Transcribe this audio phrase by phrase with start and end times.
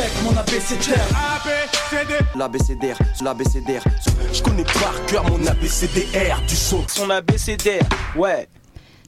[0.00, 0.30] check mon.
[2.38, 3.84] L'abécédaire, l'abécédaire.
[4.32, 6.82] Je connais par cœur mon abécédaire du son.
[6.88, 8.48] Son abécédaire, ouais.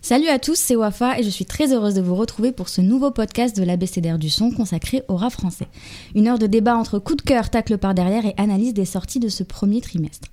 [0.02, 2.80] Salut à tous, c'est Wafa et je suis très heureuse de vous retrouver pour ce
[2.80, 5.68] nouveau podcast de l'ABCDR du son consacré au rap français.
[6.14, 9.20] Une heure de débat entre coup de cœur, tacle par derrière et analyse des sorties
[9.20, 10.28] de ce premier trimestre.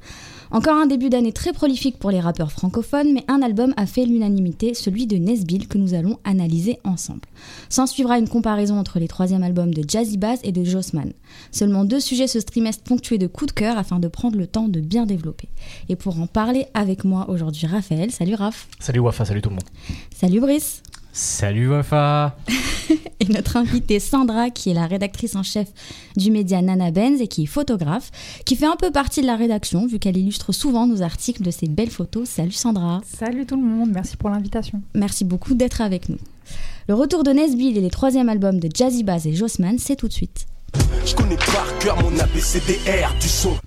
[0.51, 4.03] Encore un début d'année très prolifique pour les rappeurs francophones, mais un album a fait
[4.05, 7.27] l'unanimité, celui de Nesbill, que nous allons analyser ensemble.
[7.69, 11.13] S'en suivra une comparaison entre les troisièmes albums de Jazzy Bass et de Jossman.
[11.51, 14.67] Seulement deux sujets ce trimestre ponctués de coups de cœur afin de prendre le temps
[14.67, 15.49] de bien développer.
[15.87, 18.09] Et pour en parler avec moi aujourd'hui, Raphaël.
[18.09, 18.67] Salut Raph.
[18.79, 19.69] Salut Wafa, salut tout le monde.
[20.19, 20.83] Salut Brice.
[21.13, 22.35] Salut Wafa
[23.21, 25.69] Et notre invitée Sandra, qui est la rédactrice en chef
[26.17, 28.11] du média Nana Benz et qui est photographe,
[28.43, 31.51] qui fait un peu partie de la rédaction, vu qu'elle illustre souvent nos articles de
[31.51, 32.27] ses belles photos.
[32.27, 32.99] Salut Sandra.
[33.05, 34.81] Salut tout le monde, merci pour l'invitation.
[34.93, 36.19] Merci beaucoup d'être avec nous.
[36.89, 40.09] Le retour de Nesbill et les troisièmes albums de Jazzy Bass et Jossman, c'est tout
[40.09, 40.47] de suite.
[41.05, 43.57] Je connais par cœur mon abécédaire du son.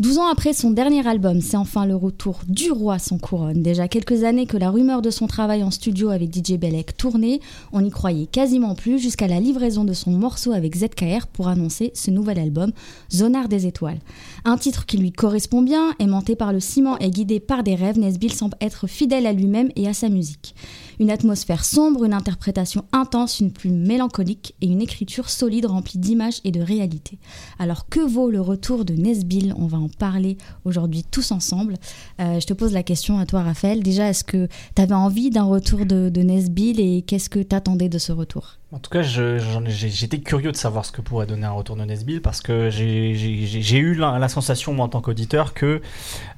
[0.00, 3.64] 12 ans après son dernier album, c'est enfin le retour du roi sans couronne.
[3.64, 7.40] Déjà quelques années que la rumeur de son travail en studio avec DJ Belek tournait,
[7.72, 11.90] on n'y croyait quasiment plus jusqu'à la livraison de son morceau avec ZKR pour annoncer
[11.94, 12.70] ce nouvel album,
[13.12, 13.98] Zonard des étoiles.
[14.44, 17.98] Un titre qui lui correspond bien, aimanté par le ciment et guidé par des rêves,
[17.98, 20.54] Nesbill semble être fidèle à lui-même et à sa musique.
[21.00, 26.40] Une atmosphère sombre, une interprétation intense, une plume mélancolique et une écriture solide remplie d'images
[26.44, 27.18] et de réalité.
[27.58, 29.54] Alors que vaut le retour de Nesbill?
[29.56, 31.74] On va en parler aujourd'hui tous ensemble.
[32.20, 33.82] Euh, je te pose la question à toi Raphaël.
[33.82, 37.54] Déjà, est-ce que tu avais envie d'un retour de, de Nesbill et qu'est-ce que tu
[37.54, 38.58] attendais de ce retour?
[38.70, 42.20] En tout cas, j'étais curieux de savoir ce que pourrait donner un retour de Nesbill
[42.20, 45.80] parce que j'ai- eu la, sensation, moi, en tant qu'auditeur, que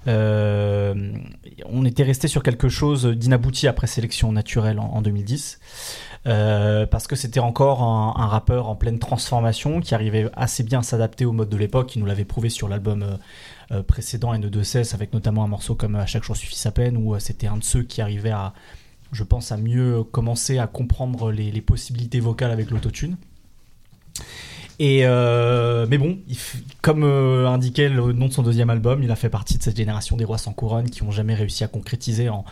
[0.07, 1.13] euh,
[1.67, 5.59] on était resté sur quelque chose d'inabouti après sélection naturelle en, en 2010.
[6.27, 10.83] Euh, parce que c'était encore un, rappeur en pleine transformation qui arrivait assez bien à
[10.83, 13.17] s'adapter au mode de l'époque, qui nous l'avait prouvé sur l'album euh,
[13.73, 17.19] euh, précédent N2 avec notamment un morceau comme À chaque jour suffit sa peine, où
[17.19, 18.53] c'était un de ceux qui arrivait à,
[19.13, 23.17] je pense, à mieux commencer à comprendre les, possibilités vocales avec l'autotune.
[24.79, 26.19] Et euh, mais bon,
[26.81, 29.77] comme euh, indiquait le nom de son deuxième album, il a fait partie de cette
[29.77, 32.45] génération des rois sans couronne qui ont jamais réussi à concrétiser en,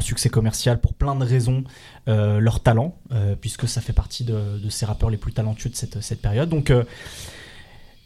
[0.00, 1.62] succès commercial pour plein de raisons
[2.08, 2.96] euh, leur talent,
[3.40, 6.48] puisque ça fait partie de, de ces rappeurs les plus talentueux de cette, cette période.
[6.48, 6.72] Donc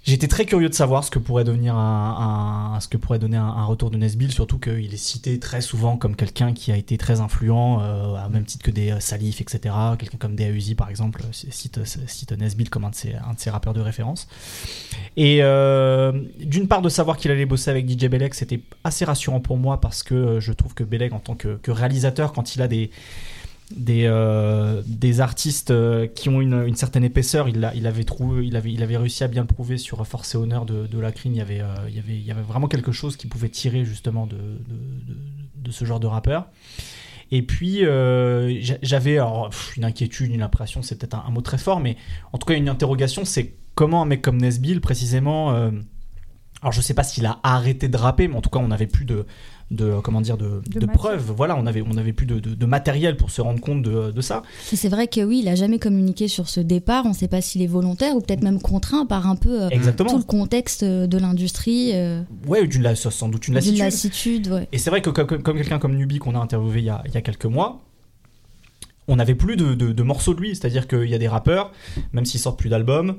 [0.08, 3.36] J'étais très curieux de savoir ce que pourrait devenir un, un- ce que pourrait donner
[3.36, 6.76] un, un retour de Nesbill, surtout qu'il est cité très souvent comme quelqu'un qui a
[6.78, 9.74] été très influent, euh, à même titre que des euh, Salif, etc.
[9.98, 13.34] Quelqu'un comme des Uzi, par exemple, euh, cite, cite Nesbill comme un de, ses, un
[13.34, 14.28] de ses rappeurs de référence.
[15.18, 19.40] Et euh, d'une part, de savoir qu'il allait bosser avec DJ Belek, c'était assez rassurant
[19.40, 22.54] pour moi parce que euh, je trouve que Belek, en tant que, que réalisateur, quand
[22.56, 22.90] il a des
[23.76, 27.48] des, euh, des artistes euh, qui ont une, une certaine épaisseur.
[27.48, 30.34] Il, l'a- il, avait trouvé, il, avait, il avait réussi à bien prouver sur Force
[30.34, 31.34] et Honneur de, de la Crine.
[31.34, 33.50] Il y, avait, euh, il, y avait, il y avait vraiment quelque chose qui pouvait
[33.50, 34.40] tirer justement de, de,
[35.56, 36.46] de- ce genre de rappeur.
[37.30, 41.96] Et puis, j'a- j'avais une inquiétude, une impression, c'est peut-être un, mot très fort, mais
[42.32, 45.50] en tout cas, une interrogation c'est comment un mec comme Nesbill, précisément.
[45.50, 48.86] alors, je sais pas s'il a arrêté de rapper, mais en tout cas, on n'avait
[48.86, 49.26] plus de,
[49.70, 52.66] de comment dire de, De preuves voilà on avait on avait plus de, de- de
[52.66, 55.78] matériel pour se rendre compte de, de ça c'est vrai que oui, il a jamais
[55.78, 57.04] communiqué sur ce départ.
[57.04, 59.68] On ne sait pas s'il est volontaire ou peut-être même contraint par un peu euh,
[59.68, 63.78] exactement tout le contexte euh, de l'industrie, euh, ouais d'une la- sans doute une lassitude
[63.80, 64.48] lassitude.
[64.48, 64.68] ouais.
[64.72, 66.90] et c'est vrai que comme, comme- comme quelqu'un comme Nubi qu'on a interviewé il y
[66.90, 67.82] a, il y a quelques mois
[69.06, 71.72] on n'avait plus de, de- de morceaux de lui c'est-à-dire qu'il y a des rappeurs
[72.12, 73.16] même s'ils sortent plus d'albums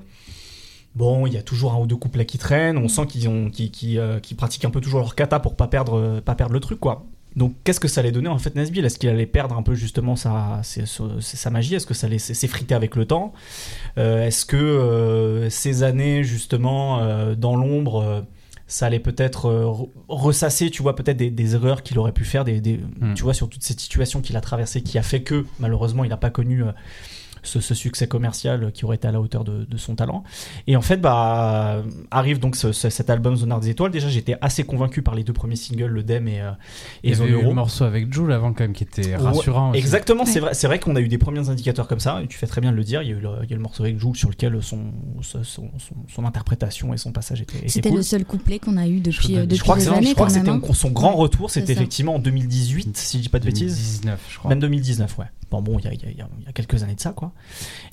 [0.96, 2.78] Bon, il y a toujours un ou deux couplets qui traînent.
[2.78, 5.68] On sent qu'ils ont, qu'ils, euh, qu'ils pratiquent un peu toujours leur kata pour pas
[5.68, 7.06] perdre, euh, pas perdre le truc, quoi.
[7.36, 8.84] Donc, qu'est-ce que ça allait donner en fait, Nesbill?
[8.86, 11.76] Est-ce qu'il allait perdre un peu justement sa, sa, magie?
[11.76, 13.34] Est-ce que ça allait s'effriter avec le temps?
[14.00, 17.00] Euh, Est-ce que euh, ces années justement
[17.36, 18.26] dans l'ombre,
[18.66, 22.26] ça allait peut-être euh, re- ressasser, tu vois, peut-être des, des erreurs qu'il aurait pu
[22.26, 23.14] faire, des, des- Mm.
[23.14, 26.10] tu vois, sur toute cette situation qu'il a traversée, qui a fait que malheureusement il
[26.10, 26.72] n'a pas connu euh,
[27.44, 30.24] ce, ce succès commercial qui aurait été à la hauteur de, de son talent.
[30.68, 33.92] Et en fait, bah, arrive donc ce- ce- cet album Zonard des Étoiles.
[33.92, 36.52] Déjà, j'étais assez convaincu par les deux premiers singles, le Dem et, euh,
[37.04, 37.54] Il et y Zone eu le Euro.
[37.54, 39.72] morceau avec Jules avant quand même qui était Ouais, rassurant.
[39.72, 39.80] aussi.
[39.80, 42.38] Exactement, c'est vrai, c'est vrai qu'on a eu des premiers indicateurs comme ça, et tu
[42.38, 43.02] fais très bien de le dire.
[43.02, 44.62] Il y a eu le, il y a eu le morceau avec Jules sur lequel
[44.62, 44.92] son,
[45.22, 45.70] son, son,
[46.08, 47.98] son interprétation et son passage étaient, C'était cool.
[48.00, 49.86] le seul couplet qu'on a eu depuis, Je- euh, je depuis je crois que des
[49.88, 50.74] c'est- années je crois quand que c'était hein.
[50.74, 53.74] son grand retour, c'était effectivement en 2018, si je dis pas de bêtises.
[53.76, 54.50] 2019, je crois.
[54.50, 55.26] Même 2019, ouais.
[55.52, 56.84] Bon, bon, il y a, il y a- il y a- il y a quelques
[56.84, 57.29] années de ça, quoi.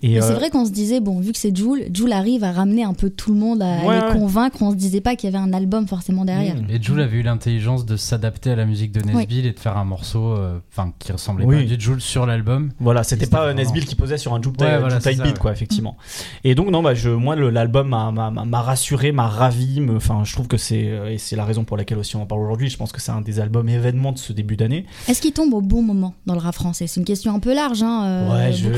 [0.02, 2.44] Et Mais C'est euh, vrai qu'on se disait, bon, vu que c'est Jules, Jules arrive
[2.44, 4.12] à ramener un peu tout le monde, à Ouais, les ouais.
[4.12, 4.58] convaincre.
[4.60, 6.54] On se disait pas qu'il y avait un album forcément derrière.
[6.68, 9.76] Et Jules avait eu l'intelligence de s'adapter à la musique de Nesbill et de faire
[9.78, 11.64] un morceau euh, enfin qui ressemblait Oui.
[11.66, 12.70] pas du Jules sur l'album.
[12.78, 15.32] Voilà, c'était pas euh, vraiment- Nesbill qui posait sur un Juke Ouais, voilà, Type Beat,
[15.32, 15.38] ouais.
[15.40, 15.96] quoi, effectivement.
[16.44, 19.80] Et donc, non, bah, je, moi, l'album m'a- rassuré, m'a ravi.
[19.96, 20.76] Enfin, je trouve que c'est
[21.10, 22.68] et c'est la raison pour laquelle aussi on en parle aujourd'hui.
[22.68, 24.84] Je pense que c'est un des albums événements de ce début d'année.
[25.08, 26.86] Est-ce qu'il tombe au bon moment dans le rap français?
[26.86, 28.68] C'est une question un peu large, hein, euh, Ouais, je-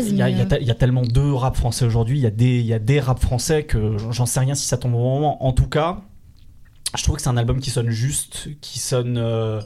[0.00, 2.18] Il y, a- mais, y y tellement de rap français aujourd'hui.
[2.18, 4.76] Il y a des, y a des rap français que j'en sais rien si ça
[4.76, 5.44] tombe au bon moment.
[5.44, 6.00] En tout cas,
[6.96, 9.60] je trouve que c'est un album qui sonne juste, qui sonne euh,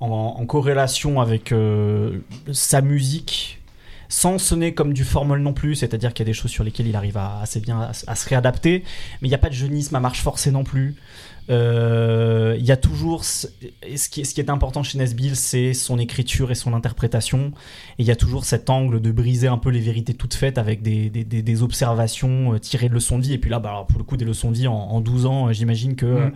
[0.00, 0.08] en,
[0.38, 2.18] en corrélation avec euh,
[2.52, 3.62] sa musique,
[4.08, 5.74] sans sonner comme du formol non plus.
[5.74, 8.14] C'est-à-dire qu'il y a des choses sur lesquelles il arrive à, assez bien à, à
[8.14, 8.84] se réadapter,
[9.20, 10.96] mais il n'y a pas de jeunisme à marche forcée non plus.
[11.50, 13.46] Euh, Il y a toujours ce,
[13.96, 17.52] ce qui, ce qui est important chez Nesbill, c'est son écriture et son interprétation.
[17.98, 20.58] Et il y a toujours cet angle de briser un peu les vérités toutes faites
[20.58, 23.32] avec des, des, des- des observations euh, tirées de leçons de vie.
[23.34, 25.26] Et puis là, bah, alors, pour le coup, des leçons de vie en, en 12
[25.26, 26.06] ans, euh, j'imagine que.
[26.06, 26.32] Mm.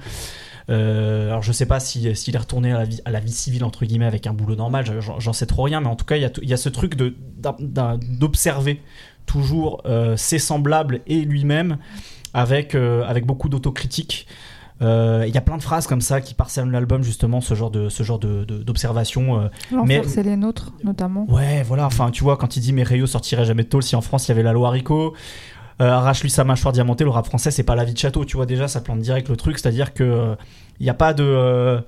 [0.70, 3.32] euh, alors je sais pas si s'il est retourné à la, vie, à la vie
[3.32, 4.84] civile entre guillemets avec un boulot normal,
[5.18, 6.56] j'en sais trop rien, mais en tout cas il y a, tout- il y a
[6.56, 6.94] ce truc
[7.70, 8.80] d'observer
[9.26, 11.78] toujours euh, ses semblables et lui-même
[12.34, 14.26] avec euh, avec beaucoup d'autocritique.
[14.82, 17.70] Euh, Il y a plein de phrases comme ça qui parsèment l'album justement ce genre
[17.70, 19.40] de ce genre de d'observation.
[19.40, 19.48] euh,
[19.84, 21.26] Mais- c'est les nôtres, notamment.
[21.28, 21.86] Ouais, voilà.
[21.86, 24.26] Enfin, tu vois, quand il dit mais Rayo sortirait jamais de tôle si en France
[24.26, 25.14] il y avait la loi Haricot.
[25.82, 28.36] Euh, Arrache-lui sa mâchoire diamantée, le rap français, c'est pas la vie de château, tu
[28.36, 28.44] vois.
[28.44, 30.34] Déjà, ça plante direct le truc, c'est-à-dire que euh,
[30.78, 31.82] il y a pas de.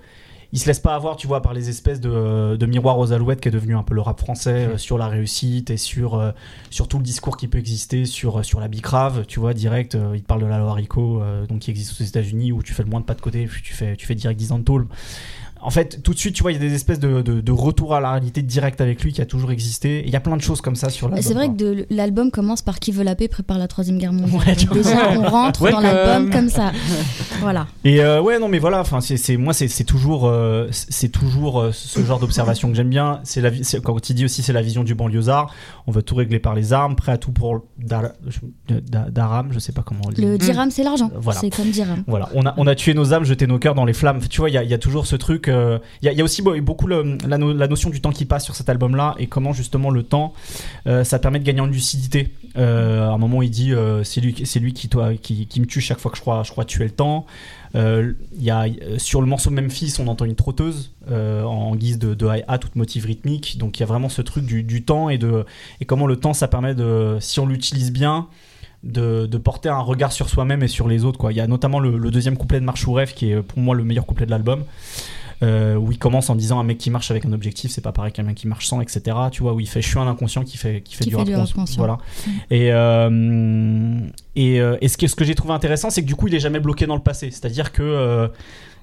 [0.53, 3.13] Euh, il se laisse pas avoir, tu vois, par les espèces de, de miroirs aux
[3.13, 6.15] alouettes qui est devenu un peu le rap français euh, sur la réussite et sur,
[6.15, 6.33] euh,
[6.71, 9.95] sur tout le discours qui peut exister sur, sur la bicrave, tu vois, direct.
[9.95, 12.75] euh, il parle de la loi Haricot, euh, donc qui existe aux États-Unis où tu
[12.75, 14.65] fais le moins de pas de côté, tu fais, tu fais direct 10 ans de
[14.65, 14.87] tôle.
[15.63, 17.53] En fait, tout de suite, tu vois, il y a des espèces de, de, de
[17.53, 20.03] retour à la réalité direct avec lui qui a toujours existé.
[20.05, 21.23] Il y a plein de choses comme ça sur l'album.
[21.23, 24.13] c'est vrai que de- l'album commence par Qui veut la paix prépare la troisième guerre
[24.13, 24.41] mondiale.
[24.47, 24.93] Ouais, tu Donc vois.
[24.93, 25.83] déjà, on rentre dans Welcome.
[25.85, 26.73] l'album comme ça.
[27.41, 27.67] voilà.
[27.85, 28.81] Et euh, ouais, non, mais voilà.
[28.81, 33.21] Enfin, c'est, moi, c'est, toujours, euh, c'est toujours euh, ce genre d'observation que j'aime bien.
[33.25, 33.51] C'est la,
[33.83, 35.55] quand il dit aussi, c'est la vision du banlieusard.
[35.87, 37.63] On veut tout régler par les armes, prêt à tout pour
[38.69, 40.23] daram, je sais pas comment on le dit.
[40.23, 41.11] Le dirham, c'est l'argent.
[41.15, 41.41] Voilà.
[41.41, 42.03] C'est comme dirham.
[42.07, 44.21] Voilà, on a, on a tué nos âmes, jeté nos cœurs dans les flammes.
[44.29, 45.49] Tu vois, il y a, il y a toujours ce truc.
[45.53, 47.03] Euh, y, a, aussi beau- beaucoup la,
[47.39, 50.33] no- la notion du temps qui passe sur cet album-là et comment justement le temps,
[50.87, 52.33] euh, ça permet de gagner en lucidité.
[52.57, 55.99] Euh, à un moment, il dit euh, c'est lui, c'est lui qui, me tue chaque
[55.99, 57.27] fois que je crois, je crois tuer le temps.
[57.75, 58.67] Y a,
[58.99, 63.07] sur le morceau Memphis, on entend une trotteuse en guise de, de hi-hat, toute motif
[63.07, 63.57] rythmique.
[63.59, 65.47] Donc il y a vraiment ce truc du, temps et, de,
[65.81, 68.29] et comment le temps, ça permet de, si on l'utilise bien,
[68.85, 71.31] de, porter un regard sur soi-même et sur les autres.
[71.31, 73.59] Il y a notamment le, le deuxième couplet de Marche ou Rêve qui est pour
[73.59, 74.65] moi le meilleur couplet de l'album.
[75.43, 77.93] Euh, où il commence en disant un mec qui marche avec un objectif, c'est pas
[77.93, 79.17] pareil qu'un mec qui marche sans, etc.
[79.31, 81.15] Tu vois, où il fait je suis un inconscient qui fait, qui fait Qui du
[81.17, 81.57] fait rap du rap conscient.
[81.63, 81.79] conscient.
[81.79, 81.99] Voilà.
[82.51, 83.99] Et, euh,
[84.37, 86.35] et, euh, et ce, que, ce que j'ai trouvé intéressant, c'est que du coup, il
[86.35, 87.31] est jamais bloqué dans le passé.
[87.31, 88.31] C'est-à-dire que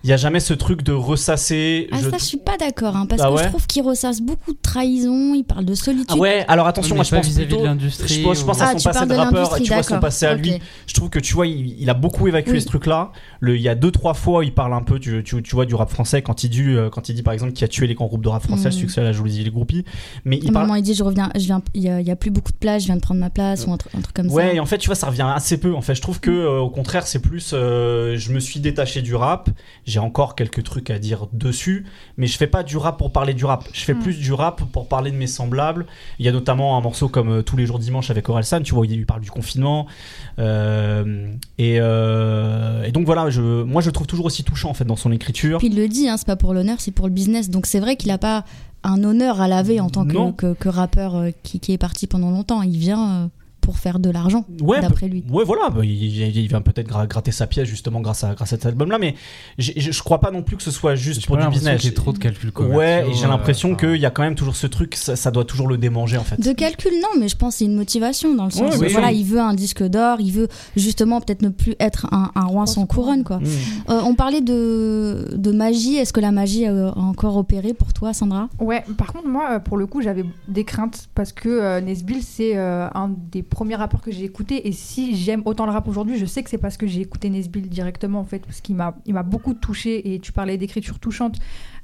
[0.03, 1.87] il y a jamais ce truc de ressasser.
[1.91, 3.83] Ah, je- ça, je suis pas d'accord, hein, parce Ah que ouais je trouve qu'il
[3.83, 5.33] ressasse beaucoup de trahison.
[5.35, 6.07] Il parle de solitude.
[6.09, 7.61] Ah ouais, alors attention, Mais moi je pas pense vis-à-vis plutôt.
[7.61, 9.63] de l'industrie Je, pense- je pense ou- à Ah, son passé de de rappeur, l'industrie,
[9.63, 10.53] tu vois son passé à lui.
[10.87, 12.61] Je trouve que tu vois, il, il a beaucoup évacué Oui.
[12.61, 13.11] ce truc-là.
[13.39, 15.65] Le- Il y a deux trois fois, il parle un peu, tu, tu, tu vois,
[15.65, 17.87] du rap français quand il dit, euh, quand il dit par exemple qu'il a tué
[17.87, 18.73] les grands groupes de rap français, Mhm.
[18.75, 19.83] le succès, la jalousie, les groupies.
[20.25, 20.65] Mais À il parle.
[20.67, 22.83] moment, il dit je reviens, je viens, il y, y a plus beaucoup de place,
[22.83, 24.53] je viens de prendre ma place ou un, truc- un truc comme Ouais, ça.
[24.53, 25.73] et en fait, tu vois, ça revient assez peu.
[25.75, 27.51] En fait, je trouve que, euh, au contraire, c'est plus.
[27.53, 29.49] euh, je me suis détaché du rap.
[29.89, 31.85] J'ai encore quelques trucs à dire dessus,
[32.17, 33.67] mais je fais pas du rap pour parler du rap.
[33.73, 33.99] Je fais Mm.
[33.99, 35.85] plus du rap pour parler de mes semblables.
[36.19, 38.73] Il y a notamment un morceau comme euh, Tous les jours dimanche avec Orelsan, tu
[38.73, 39.87] vois, où il parle du confinement.
[40.37, 44.73] Euh, et, euh, et donc voilà, je, moi, je le trouve toujours aussi touchant en
[44.73, 45.57] fait dans son écriture.
[45.57, 47.49] Puis il le dit, hein, c'est pas pour l'honneur, c'est pour le business.
[47.49, 48.45] Donc c'est vrai qu'il a pas
[48.83, 52.31] un honneur à laver en tant que, que, que rappeur qui, qui est parti pendant
[52.31, 52.61] longtemps.
[52.61, 53.29] Il vient
[53.69, 55.23] pour faire de l'argent, Ouais, d'après lui.
[55.29, 58.51] Ouais, voilà, bah, il, il- vient peut-être gra- gratter sa pièce justement grâce à, grâce
[58.51, 59.13] à cet album-là, mais
[59.59, 61.65] j'ai- je je crois pas non plus que ce soit juste J'ai pour du l'impression
[61.65, 61.81] business.
[61.81, 62.51] qu'il y ait trop de calculs.
[62.57, 65.15] Ouais, et j'ai l'impression euh, enfin, qu'il y a quand même toujours ce truc, ça,
[65.15, 66.41] ça doit toujours le démanger en fait.
[66.41, 68.81] De calcul, non, mais je pense que c'est une motivation dans le sens Ouais, où
[68.81, 69.17] oui, voilà, oui.
[69.19, 72.65] il veut un disque d'or, il veut justement peut-être ne plus être un, un roi
[72.65, 73.23] sans couronne.
[73.23, 73.37] quoi.
[73.37, 73.43] Mm.
[73.89, 77.93] Euh, on parlait de, de magie, est-ce que la magie a a encore opéré pour
[77.93, 78.49] toi, Sandra?
[78.59, 82.23] Ouais, par contre, moi, euh, pour le coup, j'avais des craintes parce que euh, Nesbill,
[82.23, 84.67] c'est euh, un des premiers rappeurs que j'ai écouté.
[84.67, 87.29] Et si j'aime autant le rap aujourd'hui, je sais que c'est parce que j'ai écouté
[87.29, 90.13] Nesbill directement, en fait, parce qu'il m'a beaucoup touché.
[90.13, 91.39] Et tu parlais d'écriture touchante.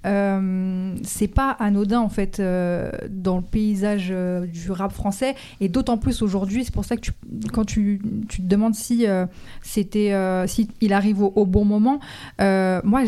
[0.05, 5.35] Euh, c'est pas anodin, en fait, euh, dans le paysage euh, du rap français.
[5.61, 7.09] Et d'autant plus aujourd'hui, c'est pour ça que
[7.51, 9.05] quand tu, tu te demandes si,
[9.61, 10.13] c'était,
[10.47, 11.99] si il arrive au, bon moment,
[12.39, 13.03] moi,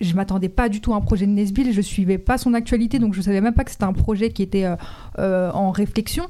[0.00, 2.98] je m'attendais pas du tout à un projet de Nesbill, je suivais pas son actualité,
[2.98, 4.66] donc je savais même pas que c'était un projet qui était
[5.18, 6.28] en réflexion.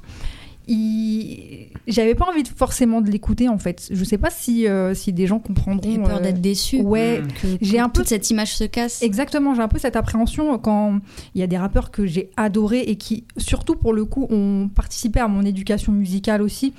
[0.68, 1.68] Il...
[1.86, 3.88] j'avais pas envie de, forcément de l'écouter en fait.
[3.90, 5.90] Je sais pas si, euh, si des gens comprendront.
[5.90, 6.80] J'ai peur euh, d'être déçu.
[6.80, 7.28] Ouais, Mm.
[7.40, 9.02] Que, J'ai un peu- toute cette image se casse.
[9.02, 11.00] Exactement, j'ai un peu cette appréhension quand
[11.34, 14.68] il y a des rappeurs que j'ai adorés et qui, surtout pour le coup, ont
[14.74, 16.74] participé à mon éducation musicale aussi.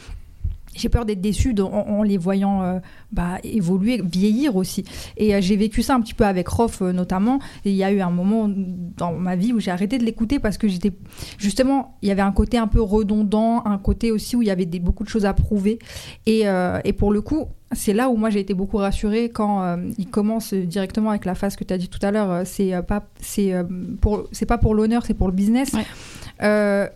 [0.77, 2.79] J'ai peur d'être déçue en, en les voyant euh,
[3.11, 4.83] bah, évoluer, vieillir aussi.
[5.17, 7.39] Et euh, j'ai vécu ça un petit peu avec Rof euh, notamment.
[7.65, 10.39] Et il y a eu un moment dans ma vie où j'ai arrêté de l'écouter
[10.39, 10.91] parce que j'étais
[11.37, 14.51] justement, il y avait un côté un peu redondant, un côté aussi où il y
[14.51, 15.79] avait des, beaucoup de choses à prouver.
[16.25, 16.43] Et,
[16.83, 20.07] et pour le coup, c'est là où moi j'ai été beaucoup rassurée quand euh, il
[20.07, 22.31] commence directement avec la phase que tu as dit tout à l'heure.
[22.31, 23.53] euh, c'est euh, pas c'est
[24.01, 25.73] pour c'est pas pour l'honneur, c'est pour le business.
[25.73, 26.89] Ouais.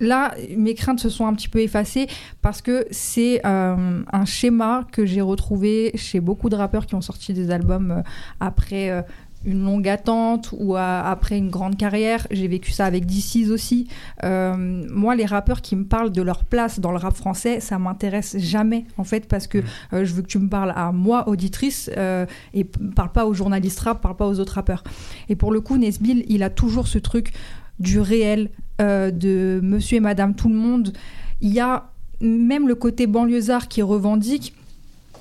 [0.00, 2.06] Là, mes craintes se sont un petit peu effacées
[2.42, 7.00] parce que c'est euh, un schéma que j'ai retrouvé chez beaucoup de rappeurs qui ont
[7.00, 8.02] sorti des albums euh,
[8.40, 9.02] après euh,
[9.46, 12.26] une longue attente ou à- après une grande carrière.
[12.30, 13.88] J'ai vécu ça avec DC's aussi.
[14.24, 14.56] Euh,
[14.90, 18.36] moi, les rappeurs qui me parlent de leur place dans le rap français, ça m'intéresse
[18.38, 19.58] jamais en fait parce que
[19.92, 22.24] euh, je veux que tu me parles à moi, auditrice, euh,
[22.54, 24.82] et parle pas aux journalistes rap, parle pas aux autres rappeurs.
[25.28, 27.32] Et pour le coup, Nesbill, il a toujours ce truc
[27.78, 28.50] du réel,
[28.80, 30.92] euh, de monsieur et madame tout le monde.
[31.40, 31.90] Il y a
[32.20, 34.54] même le côté banlieusard qui revendique.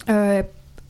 [0.10, 0.44] euh,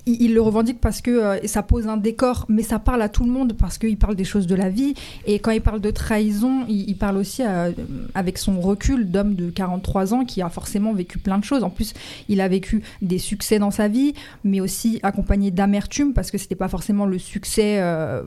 [0.06, 3.10] il, il le revendique parce que euh, ça pose un décor, mais ça parle à
[3.10, 4.94] tout le monde parce qu'il parle des choses de la vie.
[5.26, 7.72] Et quand il parle de trahison, il, il parle aussi euh,
[8.16, 11.64] avec son recul d'homme de 43 ans qui a forcément vécu plein de choses.
[11.64, 11.94] En plus,
[12.30, 16.56] il a vécu des succès dans sa vie, mais aussi accompagné d'amertume parce que c'était
[16.56, 18.24] pas forcément le succès euh,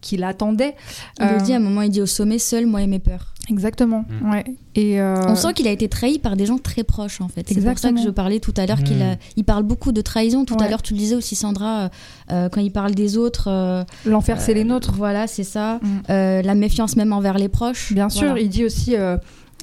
[0.00, 0.74] qu'il attendait.
[1.20, 3.34] Il le dit à un moment, il dit au sommet, seul, moi et mes peurs.
[3.48, 4.04] Exactement.
[4.22, 4.30] Mm.
[4.30, 4.44] Ouais.
[4.74, 7.46] Et euh, On sent qu'il a été trahi par des gens très proches, en fait.
[7.48, 9.16] C'est pour ça que je parlais tout à l'heure qu'il a...
[9.36, 10.44] il parle beaucoup de trahison.
[10.44, 11.88] Tout à l'heure, tu le disais aussi, Sandra, euh,
[12.32, 13.48] euh, quand il parle des autres.
[13.48, 14.92] euh, l'enfer, c'est les nôtres.
[14.92, 15.76] Voilà, c'est ça.
[15.82, 15.88] Mm.
[16.10, 17.92] Euh, la méfiance même envers les proches.
[17.92, 18.40] Bien sûr, Voilà.
[18.40, 19.16] il dit aussi euh,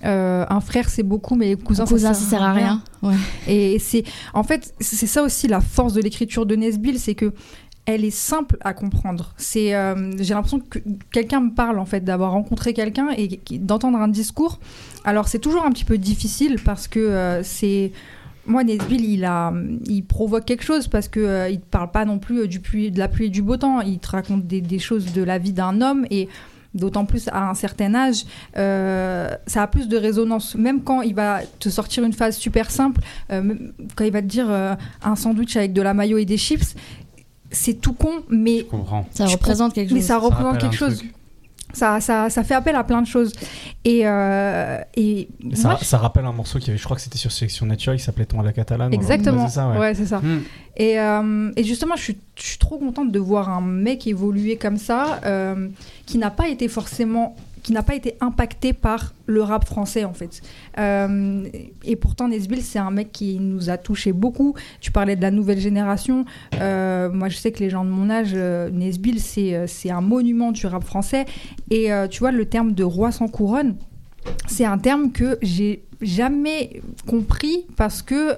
[0.06, 2.82] euh, un frère c'est beaucoup, mais les cousins, Un cousin, ça sert à rien.
[3.02, 3.14] Ouais.
[3.48, 7.34] Et c'est en fait c'est ça aussi la force de l'écriture de Nesbill, c'est que
[7.86, 9.34] elle est simple à comprendre.
[9.38, 10.80] C'est euh, j'ai l'impression que
[11.12, 14.60] quelqu'un me parle en fait d'avoir rencontré quelqu'un et d'entendre un discours.
[15.04, 17.92] Alors c'est toujours un petit peu difficile parce que euh, c'est
[18.46, 19.54] moi, Nesbill, il, a,
[19.86, 22.60] il provoque quelque chose parce que euh, il ne parle pas non plus euh, du
[22.60, 23.80] pluie, de la pluie et du beau temps.
[23.80, 26.28] Il te raconte des, choses de la vie d'un homme et
[26.74, 28.26] d'autant plus à un certain âge,
[28.56, 30.56] ça a plus de résonance.
[30.56, 33.00] Même quand il va te sortir une phase super simple,
[33.30, 36.76] quand il va te dire un sandwich avec de la mayo et des chips,
[37.54, 39.08] c'est tout con, mais, Je comprends.
[39.12, 39.98] Ça représente quelque chose.
[39.98, 40.98] mais ça représente rappelle un quelque chose.
[40.98, 41.14] truc.
[41.74, 43.34] Ça, ça, ça fait appel à plein de choses.
[43.84, 47.18] Et, euh, et Ça, moi, ça rappelle un morceau qui avait, je crois que c'était
[47.18, 48.94] sur Sélection Naturelle, qui s'appelait Ton à la catalane.
[48.94, 49.44] Exactement.
[49.46, 49.80] Ouais, c'est ça, ouais.
[49.80, 50.20] Ouais, c'est ça.
[50.20, 50.42] Hmm.
[50.78, 54.58] Et, euh, et justement, je suis, je suis trop contente de voir un mec évoluer
[54.58, 55.68] comme ça, euh,
[56.06, 60.14] qui n'a pas été forcément, qui n'a pas été impacté par le rap français en
[60.14, 60.42] fait.
[60.78, 61.44] Euh,
[61.84, 64.54] et pourtant, Nesbill, c'est un mec qui nous a touché beaucoup.
[64.82, 66.26] Tu parlais de la nouvelle génération.
[66.56, 70.02] Euh, moi, je sais que les gens de mon âge, euh, Nesbill, c'est c'est un
[70.02, 71.26] monument du rap français.
[71.72, 73.76] Et tu vois, le terme de roi sans couronne,
[74.48, 78.36] c'est un terme que j'ai jamais compris parce que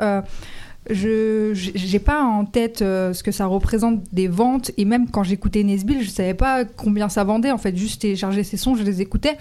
[0.89, 4.71] je j'ai pas en tête euh, ce que ça représente des ventes.
[4.77, 7.51] Et même quand j'écoutais Nesbill je savais pas combien ça vendait.
[7.51, 9.37] En fait juste télécharger ses sons je les écoutais.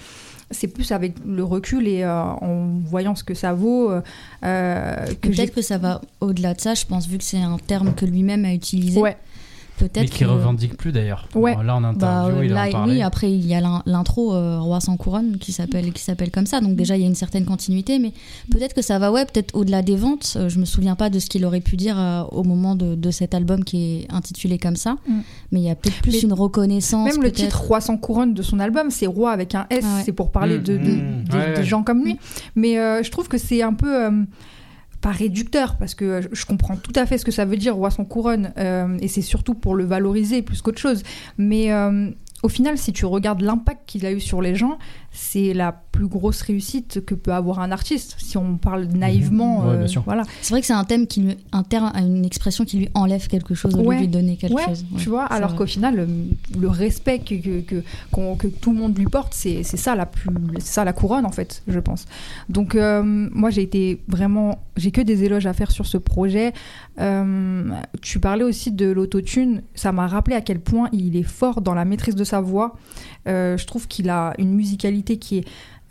[0.51, 4.01] C'est plus avec le recul et euh, en voyant ce que ça vaut euh,
[4.43, 7.95] que Peut-être que ça va au-delà de ça, je pense, vu que c'est un terme
[7.95, 9.01] que lui-même a utilisé.
[9.01, 9.17] ouais
[9.81, 11.29] Mais Peut-être qui que- revendique plus d'ailleurs.
[11.35, 11.57] Ouais.
[11.65, 12.93] Là, en Bah, interview, euh, il là, en parlait.
[12.95, 16.31] oui, après il y a l'in- l'intro euh, Roi sans couronne qui s'appelle qui s'appelle
[16.31, 16.61] comme ça.
[16.61, 18.13] Donc déjà il y a une certaine continuité, mais
[18.53, 20.35] peut-être que ça va ouais, peut-être au-delà des ventes.
[20.37, 22.95] Euh, je me souviens pas de ce qu'il aurait pu dire euh, au moment de,
[22.95, 25.21] de cet album qui est intitulé comme ça, Mm.
[25.51, 27.13] mais il y a peut-être plus Mais une reconnaissance.
[27.13, 29.97] même le titre Roi sans couronne de son album c'est Roi avec un S Ah
[29.97, 30.03] ouais.
[30.05, 31.65] c'est pour parler Mm, de, de- mm, des, ouais, des ouais.
[31.65, 32.17] gens comme lui
[32.55, 34.11] mais euh, je trouve que c'est un peu euh,
[35.05, 37.75] pas réducteur parce que je- je comprends tout à fait ce que ça veut dire
[37.77, 41.03] roi sans couronne euh, et c'est surtout pour le valoriser plus qu'autre chose.
[41.37, 42.11] Mais euh,
[42.43, 44.79] au final si tu regardes l'impact qu'il a eu sur les gens
[45.13, 49.75] c'est la plus grosse réussite que peut avoir un artiste si on parle naïvement Ouais,
[49.75, 50.03] euh, bien sûr.
[50.03, 52.89] voilà C'est vrai que c'est un thème qui lui, un terme, une expression qui lui
[52.95, 53.97] enlève quelque chose au lieu Ouais.
[53.97, 54.85] de lui donner quelque Ouais, chose.
[54.93, 56.09] Ouais, tu vois, alors qu'au final, le,
[56.61, 60.29] le respect que, que, que, tout le monde lui porte, c'est, c'est ça la plus,
[60.59, 62.07] c'est ça la couronne en fait, je pense.
[62.49, 66.53] Donc euh, moi j'ai été vraiment, j'ai que des éloges à faire sur ce projet.
[67.01, 67.71] Euh,
[68.03, 71.75] tu parlais aussi de l'autotune, ça m'a rappelé à quel point il est fort dans
[71.75, 72.77] la maîtrise de sa voix.
[73.29, 75.45] Euh, je trouve qu'il a une musicalité qui est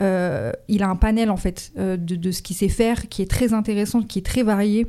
[0.03, 3.21] euh, il a un panel en fait euh, de, de ce qu'il sait faire qui
[3.21, 4.85] est très intéressant, qui est très varié.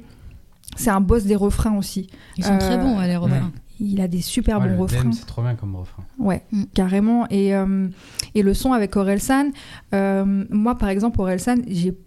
[0.76, 2.08] C'est un boss des refrains aussi.
[2.36, 3.52] Ils sont très Euh, bons ouais, les refrains.
[3.80, 5.12] il a des super Ouais, bons le refrains.
[5.12, 6.02] C'est trop bien comme refrain.
[6.18, 6.62] Ouais, Mm.
[6.74, 7.26] carrément.
[7.30, 7.86] Et, euh,
[8.34, 9.50] et le son avec Orelsan,
[9.94, 11.56] euh, moi par exemple, Orelsan,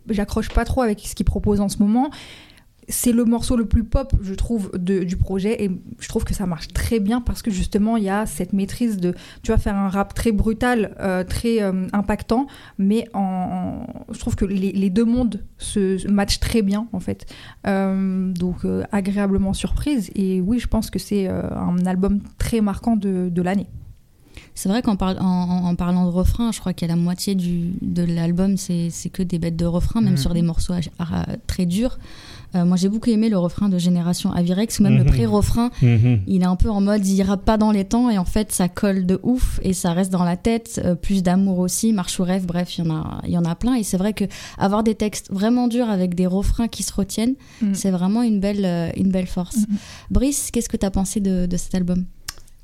[0.09, 2.09] j'accroche pas trop avec ce qu'il propose en ce moment.
[2.89, 5.61] C'est le morceau le plus pop, je trouve, de- du projet.
[5.65, 8.53] Et je trouve que ça marche très bien parce que justement, il y a cette
[8.53, 9.13] maîtrise de.
[9.43, 14.19] Tu vas faire un rap très brutal, euh, très euh, impactant, mais en, en- je
[14.19, 17.25] trouve que les, les deux mondes se se matchent très bien, en fait.
[17.67, 20.09] Euh, donc, agréablement surprise.
[20.15, 23.67] Et oui, je pense que c'est un album très marquant de, de l'année.
[24.55, 27.35] C'est vrai qu'en en, en- parlant de refrain, je crois qu'il y a la moitié
[27.35, 30.17] du, de l'album, c'est que des bêtes de refrain, même Mhm.
[30.17, 31.99] sur des morceaux à- à- très durs.
[32.55, 35.09] Euh, moi, j'ai beaucoup aimé le refrain de Génération Avirex, ou même le Mhm.
[35.09, 35.69] pré-refrain.
[35.81, 36.21] Mhm.
[36.27, 38.51] Il est un peu en mode, il ira pas dans les temps, et en fait,
[38.51, 40.81] ça colle de ouf, et ça reste dans la tête.
[40.83, 43.45] Euh, plus d'amour aussi, marche ou rêve, bref, il y en a, il y en
[43.45, 43.75] a plein.
[43.75, 44.25] Et c'est vrai que
[44.57, 47.75] avoir des textes vraiment durs avec des refrains qui se retiennent, Mhm.
[47.75, 49.57] c'est vraiment une belle, euh, une belle force.
[50.09, 52.05] Brice, qu'est-ce que tu as pensé de, de cet album?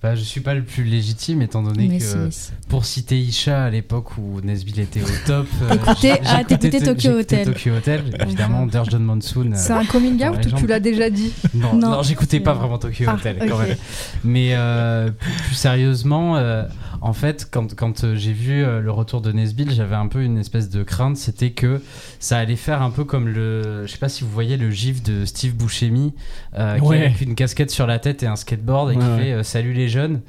[0.03, 2.51] Bah, je suis pas le plus légitime étant donné Mais que si, mais si.
[2.67, 5.47] pour citer Isha à l'époque où Nesbill était au top.
[5.61, 7.45] euh, j'ai- ah, t'écoutais to- Tokyo Hotel.
[7.45, 9.53] Tokyo Hotel, évidemment, John Monsoon.
[9.53, 11.89] euh, C'est un coming out ou tu l'as déjà dit Non, Non.
[11.91, 13.77] non, j'écoutais pas vraiment Tokyo ah, Hotel même.
[14.25, 16.63] Mais euh, plus, plus sérieusement, euh,
[17.05, 20.23] en fait, quand, quand euh, j'ai vu euh, le retour de Nesbill, j'avais un peu
[20.23, 21.81] une espèce de crainte, c'était que
[22.19, 25.03] ça allait faire un peu comme le, je sais pas si vous voyez le gif
[25.03, 26.13] de Steve Buscemi,
[26.57, 29.09] euh, qui a avec une casquette sur la tête et un skateboard et Ouais, qui
[29.09, 29.17] ouais.
[29.17, 30.21] fait euh, Salut les jeunes.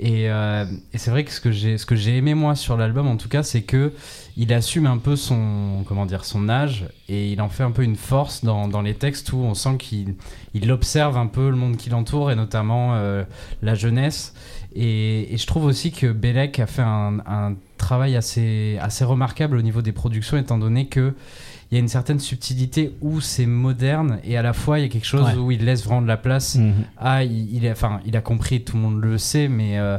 [0.00, 2.76] Et, euh, et c'est vrai que ce que j'ai ce que j'ai aimé moi sur
[2.76, 3.92] l'album en tout cas c'est que
[4.36, 7.82] il assume un peu son comment dire son âge et il en fait un peu
[7.82, 10.14] une force dans, dans les textes où on sent qu'il
[10.54, 12.94] il observe un peu le monde qui l'entoure et notamment
[13.60, 14.34] la jeunesse
[14.74, 19.56] et, et je trouve aussi que Belek a fait un, un travail assez assez remarquable
[19.56, 21.14] au niveau des productions étant donné que
[21.70, 24.84] il y a une certaine subtilité où c'est moderne et à la fois il y
[24.86, 25.34] a quelque chose Ouais.
[25.34, 26.72] où il laisse vraiment de la place Mhm.
[26.98, 29.98] ah, il, il est, enfin, il a compris, tout le monde le sait, mais euh,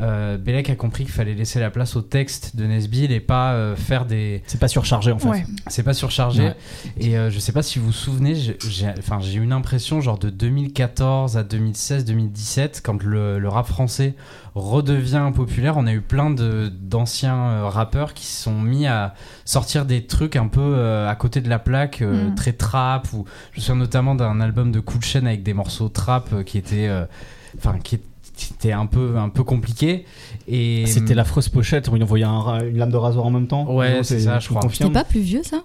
[0.00, 3.52] euh, Belek a compris qu'il fallait laisser la place au texte de Nesbill et pas
[3.52, 4.42] euh, faire des.
[4.46, 5.28] C'est pas surchargé en fait.
[5.28, 5.44] Ouais.
[5.66, 6.42] C'est pas surchargé.
[6.44, 6.56] Ouais.
[6.98, 9.52] Et euh, je sais pas si vous vous souvenez, j'ai- j'ai enfin, j'ai eu une
[9.52, 14.14] impression genre de 2014 à 2016-2017, quand le, le rap français
[14.54, 19.14] redevient populaire, on a eu plein de- d'anciens euh, rappeurs qui se sont mis à
[19.44, 22.34] sortir des trucs un peu euh, à côté de la plaque, euh, Mm.
[22.34, 23.12] très trap.
[23.12, 26.42] Ou, je me souviens notamment d'un album de Cool Chain avec des morceaux trap euh,
[26.42, 26.88] qui étaient.
[26.88, 27.04] euh,
[27.58, 27.98] Enfin, qui
[28.46, 30.04] qui étaient un peu, un peu compliqués.
[30.48, 33.72] Et C'était l'affreuse pochette où il envoyait un une lame de rasoir en même temps.
[33.74, 34.62] Ouais, c'est ça, je crois.
[34.72, 35.62] C'était pas plus vieux, ça?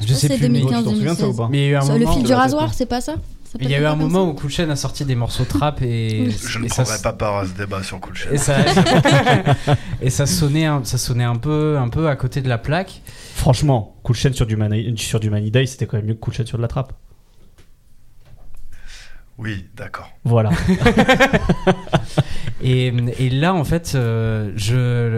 [0.00, 0.48] Je sais c'est plus.
[0.48, 0.78] mais- 2015.
[0.78, 2.10] Tu t'en souviens de ça ou pas Mais il y a eu un Ça, moment.
[2.10, 3.14] Le fil du rasoir, c'est pas ça?
[3.60, 6.30] Il y a eu un moment où Cool Chain a sorti des morceaux trap et,
[6.30, 8.28] Je ne et ça, prendrai pas part à ce débat sur Cool Chain.
[8.30, 8.56] et ça,
[10.02, 13.00] et ça sonnait, un, ça sonnait un peu, un peu à côté de la plaque.
[13.34, 16.20] Franchement, Cool Chain sur du, Mani- sur du Money Day, c'était quand même mieux que
[16.20, 16.92] Cool Chain sur de la trappe.
[19.38, 20.10] Oui, d'accord.
[20.24, 20.50] Voilà.
[22.60, 22.88] Et,
[23.20, 24.74] et là, en fait, euh, je,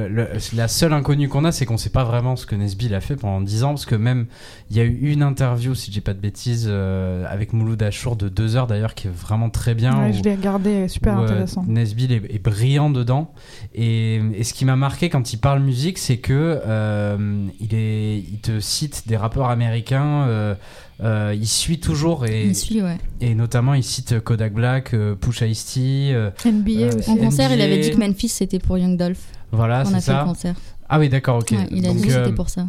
[0.09, 3.01] le- la seule inconnue qu'on a, c'est qu'on sait pas vraiment ce que Nesbill a
[3.01, 4.27] fait pendant 10 ans, parce que même
[4.71, 7.83] il y a eu une interview, si je dis pas de bêtises, euh, avec Mouloud
[7.83, 9.99] Achour de 2 heures d'ailleurs, qui est vraiment très bien.
[10.03, 11.65] Ouais, où- Je l'ai regardé, super où, euh, intéressant.
[11.67, 13.33] Nesbill est, est brillant dedans.
[13.75, 18.19] Et, et ce qui m'a marqué quand il parle musique, c'est que euh, il, est,
[18.19, 20.27] il te cite des rappeurs américains.
[21.03, 22.99] Euh, euh, il suit toujours et, Il suit, ouais.
[23.21, 27.11] et notamment il cite Kodak Black, euh, Pusha euh, NBA euh, aussi.
[27.11, 29.21] En concert, il avait dit que Memphis c'était pour Young Dolph.
[29.53, 30.25] voilà, c'est ça.
[30.27, 30.55] concert.
[30.89, 31.53] Ah oui, d'accord, ok.
[31.53, 32.67] Ouais, il a Donc, dit que euh, c'était pour ça.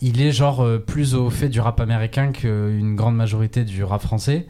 [0.00, 4.00] il est genre euh, plus au fait du rap américain qu'une grande majorité du rap
[4.02, 4.46] français.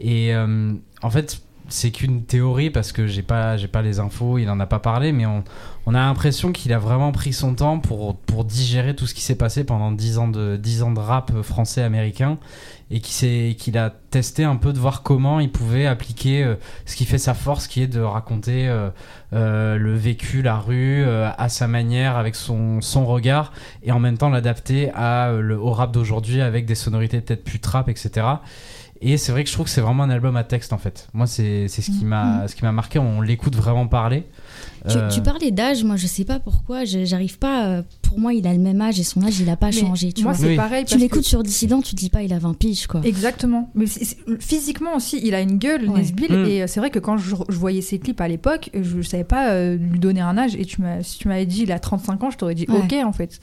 [0.00, 4.38] Et euh, en fait, c'est qu'une théorie parce que j'ai pas, j'ai pas les infos,
[4.38, 5.44] il en a pas parlé, mais on,
[5.86, 9.22] on a l'impression qu'il a vraiment pris son temps pour, pour digérer tout ce qui
[9.22, 12.38] s'est passé pendant 10 ans de, 10 ans de rap français-américain
[12.90, 17.04] et qu'il a testé un peu de voir comment il pouvait appliquer euh, ce qui
[17.04, 18.90] fait sa force, qui est de raconter euh,
[19.32, 23.52] euh, le vécu, la rue, euh, à sa manière, avec son, son regard,
[23.82, 27.58] et en même temps l'adapter à, le, au rap d'aujourd'hui avec des sonorités peut-être plus
[27.58, 28.26] trap, etc.
[29.00, 31.08] Et c'est vrai que je trouve que c'est vraiment un album à texte en fait.
[31.14, 32.98] Moi, c'est c'est ce qui m'a ce qui m'a marqué.
[32.98, 34.24] On l'écoute vraiment parler.
[34.88, 37.66] Tu, Euh, tu parlais d'âge, moi je sais pas pourquoi, j'arrive pas.
[37.66, 39.72] euh, Pour moi, il a le même âge et son âge il a pas Mais
[39.72, 40.12] changé.
[40.12, 40.56] Tu moi, c'est Oui.
[40.56, 40.84] pareil.
[40.84, 43.00] Tu l'écoutes que- sur Dissident, tu dis pas il a 20 piges quoi.
[43.04, 43.68] Exactement.
[43.74, 43.86] Mais
[44.38, 45.98] physiquement aussi, il a une gueule, Ouais.
[45.98, 46.30] Nesbill.
[46.32, 46.44] Mm.
[46.46, 49.24] Et euh, c'est vrai que quand je, je voyais ses clips à l'époque, je savais
[49.24, 50.54] pas euh, lui donner un âge.
[50.54, 52.78] Et tu m'as, si tu m'avais dit il a 35 ans, je t'aurais dit Ouais.
[52.78, 53.40] ok en fait.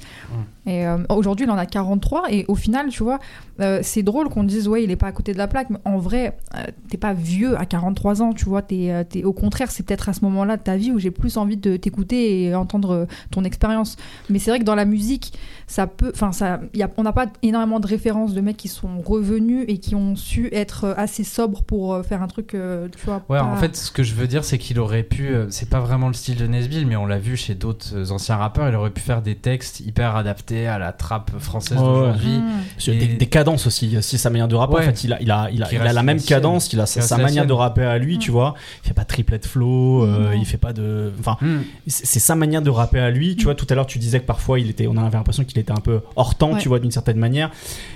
[0.65, 2.31] Et euh, aujourd'hui, il en a 43.
[2.31, 3.19] Et au final, tu vois,
[3.59, 5.69] euh, c'est drôle qu'on dise ouais, il est pas à côté de la plaque.
[5.69, 8.33] Mais en vrai, euh, t'es pas vieux à 43 ans.
[8.33, 10.91] Tu vois, t'es, euh, t'es- au contraire, c'est peut-être à ce moment-là de ta vie
[10.91, 13.97] où j'ai plus envie de t'écouter et entendre ton expérience.
[14.29, 15.33] Mais c'est vrai que dans la musique,
[15.67, 18.67] ça peut, enfin ça, y a, on n'a pas énormément de références de mecs qui
[18.69, 23.21] sont revenus et qui ont su être assez sobres pour faire un truc, tu vois.
[23.27, 25.33] Ouais, pas- en fait, ce que je veux dire, c'est qu'il aurait pu.
[25.49, 28.69] C'est pas vraiment le style de Nesbill, mais on l'a vu chez d'autres anciens rappeurs.
[28.69, 31.83] Il aurait pu faire des textes hyper adaptés à la trappe française ouais.
[31.83, 32.39] d'aujourd'hui.
[32.87, 34.73] Et- Des, des cadences aussi, c'est sa manière de rapper.
[34.75, 34.81] Ouais.
[34.81, 37.17] En fait, il a, il a, il a, il la même cadence, il a sa,
[37.17, 38.19] manière de rapper à lui, Mm.
[38.19, 38.53] tu vois.
[38.83, 41.11] Il fait pas triplet flow, euh, il fait pas de.
[41.19, 41.61] Enfin, Hmm.
[41.87, 43.35] c'est sa manière de rapper à lui.
[43.35, 45.57] Tu vois, tout à l'heure, tu disais que parfois, il était, on avait l'impression qu'il
[45.59, 46.59] était un peu hors temps, Ouais.
[46.59, 47.49] tu vois, d'une certaine manière.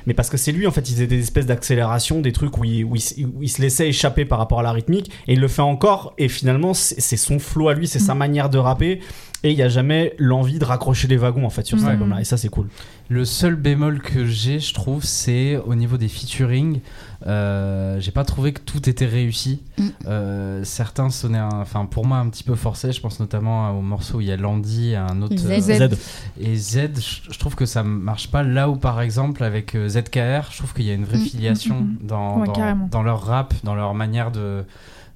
[0.05, 2.63] Mais parce que c'est lui, en fait, il faisait des espèces d'accélération, des trucs où
[2.63, 5.11] il, où, il, s- où il se laissait échapper par rapport à la rythmique.
[5.27, 6.13] Et il le fait encore.
[6.17, 8.17] Et finalement, c'est son flow à lui, c'est sa Mm.
[8.17, 8.99] manière de rapper.
[9.43, 12.21] Et il y a jamais l'envie de raccrocher les wagons, en fait, sur cet album-là.
[12.21, 12.67] Et ça, c'est cool.
[13.09, 16.79] Le seul bémol que j'ai, je trouve, c'est au niveau des featuring.
[17.25, 19.61] Euh, j'ai pas trouvé que tout était réussi.
[19.77, 19.83] Mm.
[20.07, 22.91] Euh, certains sonnaient, enfin pour moi, un petit peu forcés.
[22.91, 25.37] Je pense notamment au morceau où il y a Landy, un autre.
[25.37, 25.45] Z.
[25.51, 25.97] euh, Z.
[26.41, 26.79] Et Z,
[27.31, 30.73] je trouve que ça marche pas là où, par exemple, avec euh, ZKR, je trouve
[30.73, 32.87] qu'il y a une vraie Mm, filiation mm, dans, Ouais, dans, carrément.
[32.91, 34.63] dans leur rap, dans leur manière de,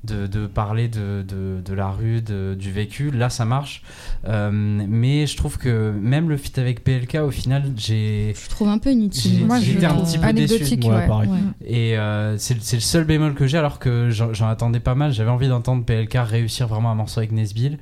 [0.04, 3.12] de, de parler de, de, de la rue, de- du vécu.
[3.12, 3.84] Là, ça marche.
[4.28, 8.34] Euh, mais je trouve que même le feat avec PLK, au final, j'ai.
[8.42, 9.40] Je trouve un peu inutile.
[9.40, 10.54] J'ai- Moi, été un petit peu déçu.
[10.56, 10.84] anecdotique.
[10.86, 11.08] Ouais, ouais.
[11.08, 11.30] pareil.
[11.30, 11.38] Ouais.
[11.68, 14.80] Et euh, c'est le- c'est le seul bémol que j'ai, alors que j'en j'en attendais
[14.80, 15.14] pas mal.
[15.14, 17.78] J'avais envie d'entendre PLK réussir vraiment un morceau avec Nesbill.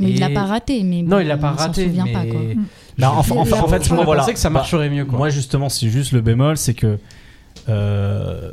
[0.00, 0.82] Mais Et- il l'a pas raté.
[0.84, 1.84] Mais Non, bon, il l'a pas raté.
[1.84, 2.12] souvient mais...
[2.12, 2.40] pas, quoi.
[2.98, 4.22] Bah, en fait, je moi, voilà.
[4.22, 5.04] pensais que ça Bah, marcherait mieux.
[5.04, 5.18] Quoi.
[5.18, 6.98] Moi, justement, c'est juste le bémol, c'est que.
[7.68, 8.52] euh,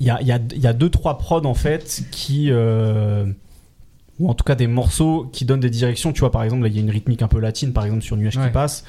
[0.00, 2.48] Il y, a, y, a, il y a deux, trois prods, en fait, qui.
[2.50, 3.26] euh,
[4.20, 6.12] ou en tout cas des morceaux qui donnent des directions.
[6.12, 8.16] Tu vois, par exemple, il y a une rythmique un peu latine, par exemple, sur
[8.16, 8.46] Nuage Ouais.
[8.46, 8.84] qui passe.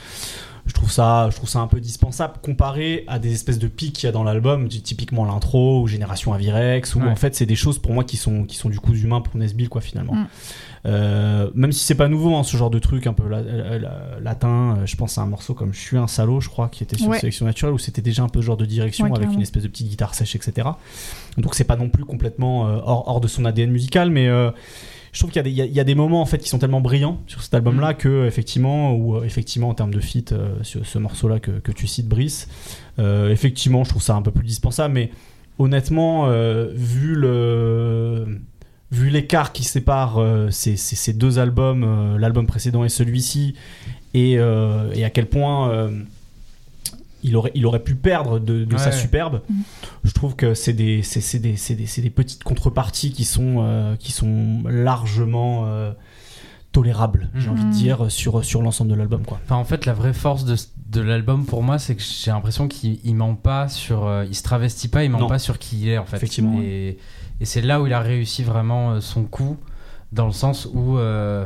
[0.67, 3.93] Je trouve, ça, je trouve ça un peu dispensable comparé à des espèces de pics
[3.93, 7.07] qu'il y a dans l'album, typiquement l'intro ou Génération Avirex, où Ouais.
[7.07, 9.37] en fait c'est des choses pour moi qui sont, qui sont du coup humains pour
[9.37, 10.15] Nesbill, quoi, finalement.
[10.15, 10.27] Mm.
[10.87, 13.77] Euh, même si c'est pas nouveau, hein, ce genre de truc un peu la- la-
[13.79, 16.69] la- latin, euh, je pense à un morceau comme Je suis un salaud, je crois,
[16.69, 17.19] qui était sur Ouais.
[17.19, 19.63] Sélection Naturelle, où c'était déjà un peu ce genre de direction Ouais, avec une espèce
[19.63, 20.67] de petite guitare sèche, etc.
[21.37, 24.51] Donc c'est pas non plus complètement euh, hors, hors de son ADN musical, mais euh,
[25.15, 26.25] je trouve qu'il y, a des- il y a- il y a des moments en
[26.25, 27.95] fait qui sont tellement brillants sur cet album-là Mm.
[27.95, 31.87] que effectivement, ou euh, effectivement en termes de feat, euh, ce morceau-là que, que tu
[31.87, 32.49] cites, Brice,
[32.99, 35.11] euh, effectivement, je trouve ça un peu plus dispensable, mais
[35.57, 38.25] honnêtement, euh, vu le
[38.91, 40.19] vu l'écart qui sépare
[40.51, 43.55] ces, ces- ces deux albums, l'album précédent et celui-ci,
[44.13, 45.89] et, et à quel point
[47.27, 49.63] il, aurait, il aurait pu perdre de, de sa superbe, Mhm.
[50.03, 53.25] je trouve que c'est des, c'est, c'est des, c'est des, c'est des petites contreparties qui
[53.25, 55.91] sont, euh, qui sont largement euh,
[56.71, 57.53] tolérables, j'ai Mhm.
[57.53, 59.23] envie de dire, sur, sur l'ensemble de l'album.
[59.23, 59.39] Quoi.
[59.45, 60.55] Enfin, en fait, la vraie force de,
[60.91, 64.05] de l'album pour moi, c'est que j'ai l'impression qu'il il ment pas sur.
[64.05, 65.27] euh, il se travestit pas, il ment Non.
[65.27, 66.17] pas sur qui il est en fait.
[66.17, 66.97] Effectivement, Et,
[67.39, 69.57] et c'est là où il a réussi vraiment euh, son coup,
[70.11, 71.45] dans le sens où euh,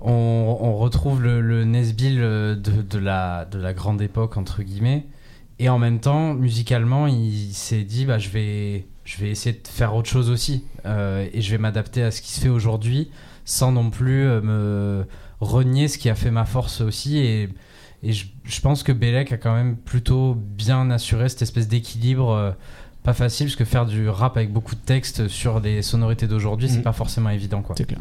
[0.00, 5.06] on, on retrouve le, le Nesbill de, de, la, de la grande époque, entre guillemets.
[5.58, 9.68] Et en même temps, musicalement, il s'est dit bah, je, vais, je vais essayer de
[9.68, 10.64] faire autre chose aussi.
[10.84, 13.10] euh, et je vais m'adapter à ce qui se fait aujourd'hui,
[13.44, 15.06] sans non plus euh, me
[15.40, 17.18] renier ce qui a fait ma force aussi.
[17.18, 17.48] Et,
[18.02, 22.30] et je, je pense que Belek a quand même plutôt bien assuré cette espèce d'équilibre.
[22.32, 22.50] euh,
[23.04, 26.70] pas facile, parce que faire du rap avec beaucoup de textes sur des sonorités d'aujourd'hui,
[26.70, 26.82] c'est Mhm.
[26.84, 27.60] pas forcément évident.
[27.60, 27.74] Quoi.
[27.76, 27.98] C'est clair.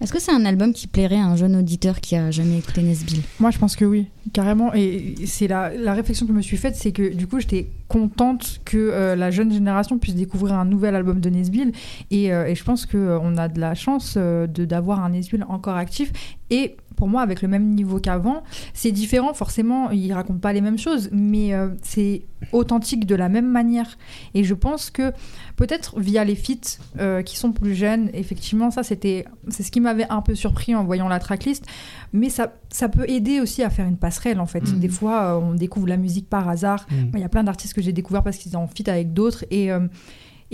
[0.00, 2.82] Est-ce que c'est un album qui plairait à un jeune auditeur qui a jamais écouté
[2.82, 3.22] Nesbill?
[3.40, 4.72] Moi, je pense que oui, carrément.
[4.74, 7.68] Et c'est la, la réflexion que je me suis faite, c'est que du coup, j'étais
[7.88, 11.72] contente que euh, la jeune génération puisse découvrir un nouvel album de Nesbill.
[12.10, 15.76] Et, euh, je pense qu'on a de la chance euh, de d'avoir un Nesbill encore
[15.76, 16.12] actif.
[16.50, 19.34] Et pour moi, avec le même niveau qu'avant, c'est différent.
[19.34, 23.96] Forcément, il raconte pas les mêmes choses, mais euh, c'est authentique de la même manière.
[24.34, 25.12] Et je pense que
[25.56, 29.80] peut-être via les feats euh, qui sont plus jeunes, effectivement, ça c'était c'est ce qui
[29.80, 31.64] m'avait un peu surpris en voyant la tracklist.
[32.12, 34.72] Mais ça, ça peut aider aussi à faire une passerelle en fait.
[34.72, 34.78] Mhm.
[34.78, 36.86] Des fois, euh, on découvre la musique par hasard.
[36.90, 36.94] Mm.
[37.14, 39.70] Il y a plein d'artistes que j'ai découvert parce qu'ils en feat avec d'autres et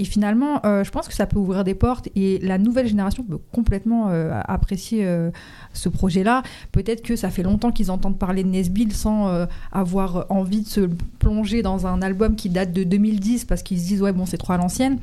[0.00, 3.22] et finalement, euh, je pense que ça peut ouvrir des portes et la nouvelle génération
[3.22, 5.30] peut complètement euh, apprécier euh,
[5.74, 6.42] ce projet-là.
[6.72, 10.88] Peut-être que ça fait longtemps qu'ils entendent parler de Nesbill sans avoir envie de se
[11.18, 14.38] plonger dans un album qui date de 2010 parce qu'ils se disent ouais bon c'est
[14.38, 14.98] trop à l'ancienne.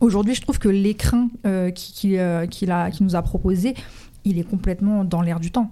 [0.00, 1.28] Aujourd'hui, je trouve que l'écrin
[1.76, 2.18] qu'il
[3.00, 3.74] nous a proposé,
[4.24, 5.70] il est complètement dans l'air du temps.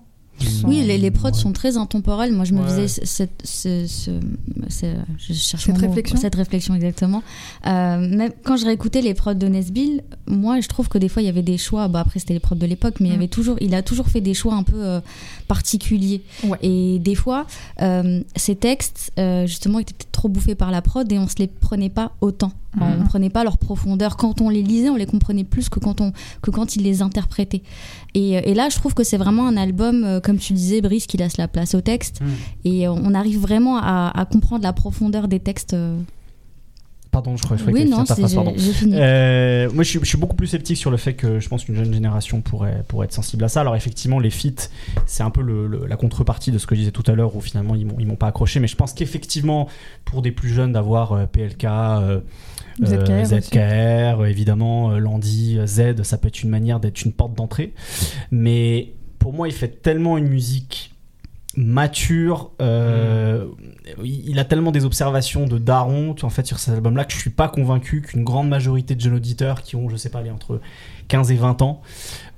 [0.64, 1.34] Oui, les, les prods Ouais.
[1.34, 2.32] sont très intemporels.
[2.32, 2.66] Moi, je me Ouais.
[2.68, 4.10] faisais ce- cette, ce- ce-
[4.68, 4.86] ce-
[5.18, 5.80] je cherche Cette mot.
[5.86, 7.22] réflexion cette réflexion exactement.
[7.66, 11.22] Euh, même quand je réécoutais les prods de Nesbill, moi, je trouve que des fois,
[11.22, 11.88] il y avait des choix.
[11.88, 13.18] Bah, après, c'était les prods de l'époque, mais il y Mm.
[13.20, 15.00] avait toujours, il a toujours fait des choix un peu euh,
[15.48, 16.22] particuliers.
[16.44, 16.58] Ouais.
[16.62, 17.46] Et des fois,
[17.82, 21.36] euh, ces textes, euh, justement, étaient peut-être trop bouffés par la prod et on se
[21.38, 22.52] les prenait pas autant.
[22.76, 22.82] Mhm.
[23.00, 24.16] On prenait pas leur profondeur.
[24.16, 27.00] Quand on les lisait, on les comprenait plus que quand, on, que quand ils les
[27.00, 27.62] interprétaient.
[28.16, 30.80] Et, euh, et là, je trouve que c'est vraiment un album, euh, comme tu disais,
[30.80, 32.20] Brice, qui laisse la place au texte.
[32.22, 32.28] Mhm.
[32.64, 35.76] Et euh, on arrive vraiment à, à comprendre la profondeur des textes.
[37.12, 38.04] Pardon, je crois, je crois Oui, que non,
[38.74, 38.92] fini.
[38.94, 41.64] Euh, moi, je suis, je suis beaucoup plus sceptique sur le fait que je pense
[41.64, 43.62] qu'une jeune génération pourrait, pourrait être sensible à ça.
[43.62, 44.68] Alors, effectivement, les feats,
[45.06, 47.34] c'est un peu le- le- la contrepartie de ce que je disais tout à l'heure,
[47.34, 48.60] où finalement, ils m'ont, pas accroché.
[48.60, 49.66] Mais je pense qu'effectivement,
[50.04, 52.20] pour des plus jeunes, d'avoir euh, PLK, euh,
[52.84, 53.48] ZKR aussi.
[53.48, 57.34] ZKR, euh, évidemment, euh, Landy, euh, Z, ça peut être une manière d'être une porte
[57.34, 57.72] d'entrée.
[58.30, 60.95] Mais pour moi, il fait tellement une musique
[61.56, 63.46] mature, euh,
[64.04, 67.12] il il a tellement des observations de daron en fait sur cet album là que
[67.12, 70.20] je suis pas convaincu qu'une grande majorité de jeunes auditeurs qui ont je sais pas
[70.20, 70.60] les entre
[71.08, 71.80] 15 et 20 ans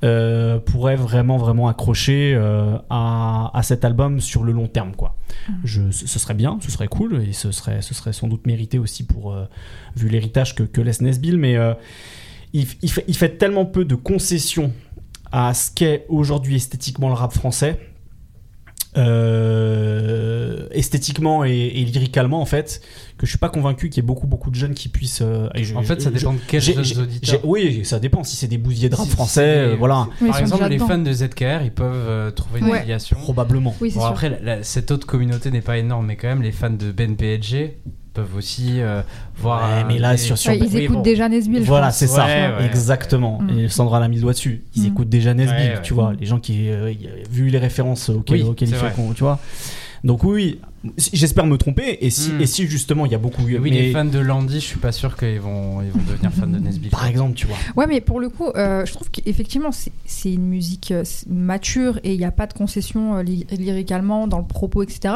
[0.04, 5.16] euh, pourraient vraiment vraiment accrocher euh, à, à cet album sur le long terme quoi.
[5.64, 8.78] Je, ce serait bien, ce serait cool et ce serait, ce serait sans doute mérité
[8.78, 9.36] aussi pour
[9.96, 11.56] vu l'héritage que, que laisse Nesbill mais
[12.52, 14.72] il, il fait, il fait tellement peu de concessions
[15.32, 17.80] à ce qu'est aujourd'hui esthétiquement le rap français
[18.98, 22.80] euh, esthétiquement et, et lyricalement en fait
[23.16, 25.48] que je suis pas convaincu qu'il y ait beaucoup beaucoup de jeunes qui puissent euh,
[25.54, 27.40] je- En fait, ça je- dépend de quels jeunes j'ai- auditeurs.
[27.44, 30.28] oui ça dépend si c'est des bousiers de rap Si- français si euh, voilà Oui,
[30.28, 30.86] Par sont exemple, les dedans.
[30.88, 32.84] fans de ZKR, ils peuvent euh, trouver une Ouais.
[33.22, 36.42] probablement Oui, Bon, après, la- la- cette autre communauté n'est pas énorme, mais quand même,
[36.42, 37.78] les fans de Ben PSG
[38.18, 39.02] peuvent aussi euh,
[39.36, 39.62] voir.
[39.78, 41.02] Ouais, mais là, des- sur- sur- Ouais, ils Oui, écoutent bon.
[41.02, 41.62] déjà Nesbill.
[41.62, 43.40] Voilà, c'est ça, Ouais, exactement.
[43.40, 43.58] Mm.
[43.58, 44.62] Et Sandra l'a mis le doigt dessus.
[44.74, 44.86] Ils Mm.
[44.86, 45.82] écoutent déjà Nesbill, Ouais, ouais.
[45.82, 46.12] tu vois.
[46.18, 46.92] Les gens qui, euh,
[47.30, 48.94] vu les références auxquelles, Oui, auxquelles il c'est fait, vrai.
[48.94, 49.38] qu'on- tu vois.
[50.04, 50.60] Donc oui,
[51.12, 51.98] j'espère me tromper.
[52.06, 52.40] Et si, Mm.
[52.40, 54.78] et si justement il y a beaucoup, Oui, mais- les fans de Landy, je suis
[54.78, 56.90] pas sûr qu'ils vont, ils vont devenir fans de Nesbitt.
[56.92, 57.56] par exemple, tu vois.
[57.76, 60.92] Ouais, mais pour le coup, euh, je trouve qu'effectivement, c'est- une musique
[61.28, 65.14] mature et il n'y a pas de concession euh, ly- lyricalement dans le propos, etc.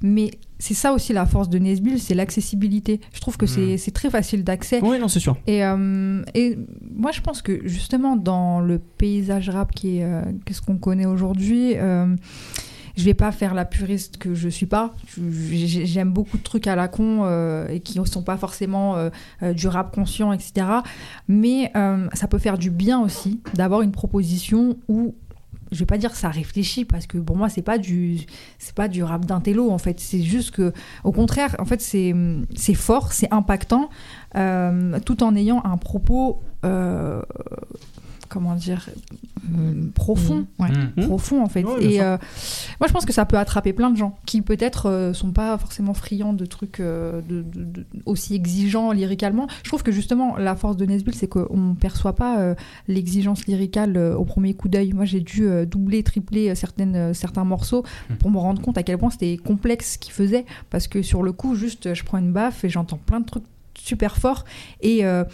[0.00, 0.30] Mais
[0.62, 3.00] c'est ça aussi la force de Nesbill, c'est l'accessibilité.
[3.12, 3.78] Je trouve que c'est Mm.
[3.78, 4.78] c'est très facile d'accès.
[4.80, 5.36] Oui, non, c'est sûr.
[5.48, 6.56] Et, euh, et
[6.94, 11.04] moi, je pense que justement, dans le paysage rap qui est euh, qu'est-ce qu'on connaît
[11.04, 12.14] aujourd'hui, euh,
[12.96, 14.94] je vais pas faire la puriste que je suis pas.
[15.58, 19.52] J'aime beaucoup de trucs à la con euh, et qui ne sont pas forcément euh,
[19.52, 20.64] du rap conscient, etc.
[21.26, 25.16] Mais euh, ça peut faire du bien aussi d'avoir une proposition où
[25.72, 28.20] je vais pas dire ça réfléchit parce que pour moi c'est pas du
[28.58, 29.98] c'est pas du rap d'intello en fait.
[29.98, 32.14] C'est juste que au contraire en fait c'est
[32.54, 33.88] c'est fort c'est impactant
[34.36, 37.22] euh, tout en ayant un propos euh,
[38.28, 38.88] comment dire
[39.44, 41.00] euh, profond ouais Mm.
[41.02, 41.06] Hmm.
[41.06, 41.64] profond en fait.
[41.64, 42.16] Ouais, et euh,
[42.80, 45.56] moi je pense que ça peut attraper plein de gens qui peut-être euh, sont pas
[45.58, 49.46] forcément friands de trucs euh, de, de- de- aussi exigeants lyricalement.
[49.62, 52.54] Je trouve que justement la force de Nesbill c'est qu'on perçoit pas euh,
[52.88, 54.92] l'exigence lyricale euh, au premier coup d'œil.
[54.92, 57.84] Moi j'ai dû euh, doubler, tripler certaines, certains morceaux
[58.18, 61.22] pour me rendre compte à quel point c'était complexe ce qu'il faisait parce que sur
[61.22, 63.44] le coup juste je prends une baffe et j'entends plein de trucs
[63.78, 64.44] super forts
[64.80, 65.24] et euh,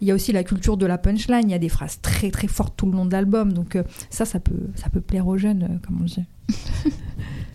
[0.00, 2.30] il y a aussi la culture de la punchline, il y a des phrases très
[2.30, 5.26] très fortes tout le long de l'album donc euh, ça ça peut ça peut plaire
[5.26, 6.24] aux jeunes euh, comme on dit.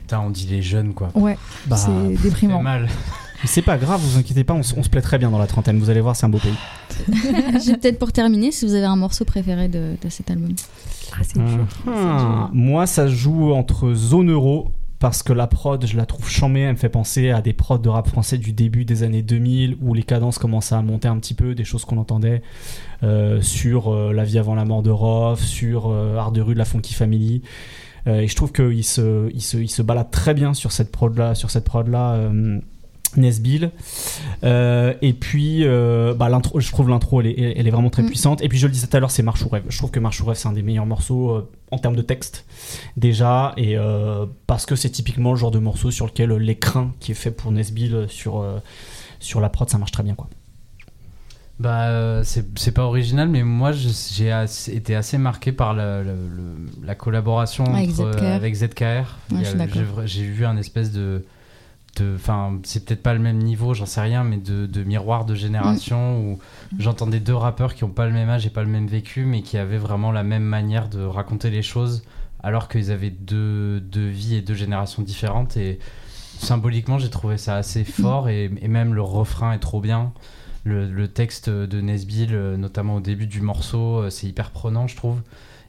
[0.01, 1.09] Putain, on dit les jeunes, quoi.
[1.15, 2.61] Ouais, Bah, c'est déprimant.
[2.61, 2.87] mal.
[3.43, 5.77] C'est pas grave, vous inquiétez pas, on, se plaît très bien dans la trentaine.
[5.77, 6.55] Vous allez voir, c'est un beau pays.
[7.63, 10.55] J'ai peut-être pour terminer, si vous avez un morceau préféré de, de cet album.
[11.13, 11.67] Ah, c'est dur.
[11.87, 16.61] Ah, Moi, ça joue entre Zone Euro parce que la prod, je la trouve chambée.
[16.61, 19.77] Elle me fait penser à des prods de rap français du début des années 2000
[19.81, 22.41] où les cadences commençaient à monter un petit peu, des choses qu'on entendait
[23.03, 26.53] euh, sur euh, La vie avant la mort de Roth, sur euh, Art de rue
[26.53, 27.41] de la Funky Family.
[28.05, 31.17] Et je trouve qu'il se, il se, il se balade très bien sur cette prod
[31.17, 32.13] là, sur cette prod là.
[32.13, 32.61] euh,
[33.15, 33.71] Nesbill.
[34.43, 38.03] Euh, et puis, euh, bah, l'intro, je trouve l'intro, elle est, elle est vraiment très
[38.03, 38.07] Mm.
[38.07, 38.41] puissante.
[38.43, 39.63] Et puis, je le disais tout à l'heure, c'est Marche ou Rêve.
[39.69, 42.01] Je trouve que Marche ou Rêve, c'est un des meilleurs morceaux euh, en termes de
[42.01, 42.45] texte,
[42.97, 43.53] déjà.
[43.57, 47.15] Et euh, parce que c'est typiquement le genre de morceau sur lequel l'écrin qui est
[47.15, 48.57] fait pour Nesbill sur, euh,
[49.19, 50.27] sur la prod, ça marche très bien, quoi.
[51.59, 54.31] Bah, c'est c'est pas original, mais moi je- j'ai
[54.75, 58.25] été assez marqué par la, la- le- la collaboration Avec entre- ZKR.
[58.27, 58.55] avec.
[59.31, 59.39] Ouais,
[60.05, 61.25] J'ai vu un espèce de.
[61.99, 65.25] De- Enfin, c'est peut-être pas le même niveau, j'en sais rien, mais de, de miroir
[65.25, 66.39] de génération où
[66.79, 69.41] j'entendais deux rappeurs qui ont pas le même âge et pas le même vécu, mais
[69.41, 72.03] qui avaient vraiment la même manière de raconter les choses,
[72.43, 75.57] alors qu'ils avaient deux, deux vies et deux générations différentes.
[75.57, 75.79] Et
[76.39, 80.13] symboliquement, j'ai trouvé ça assez fort, et, et même le refrain est trop bien.
[80.63, 84.85] Le, le texte de Nesbill, euh, notamment au début du morceau, euh, c'est hyper prenant,
[84.87, 85.21] je trouve.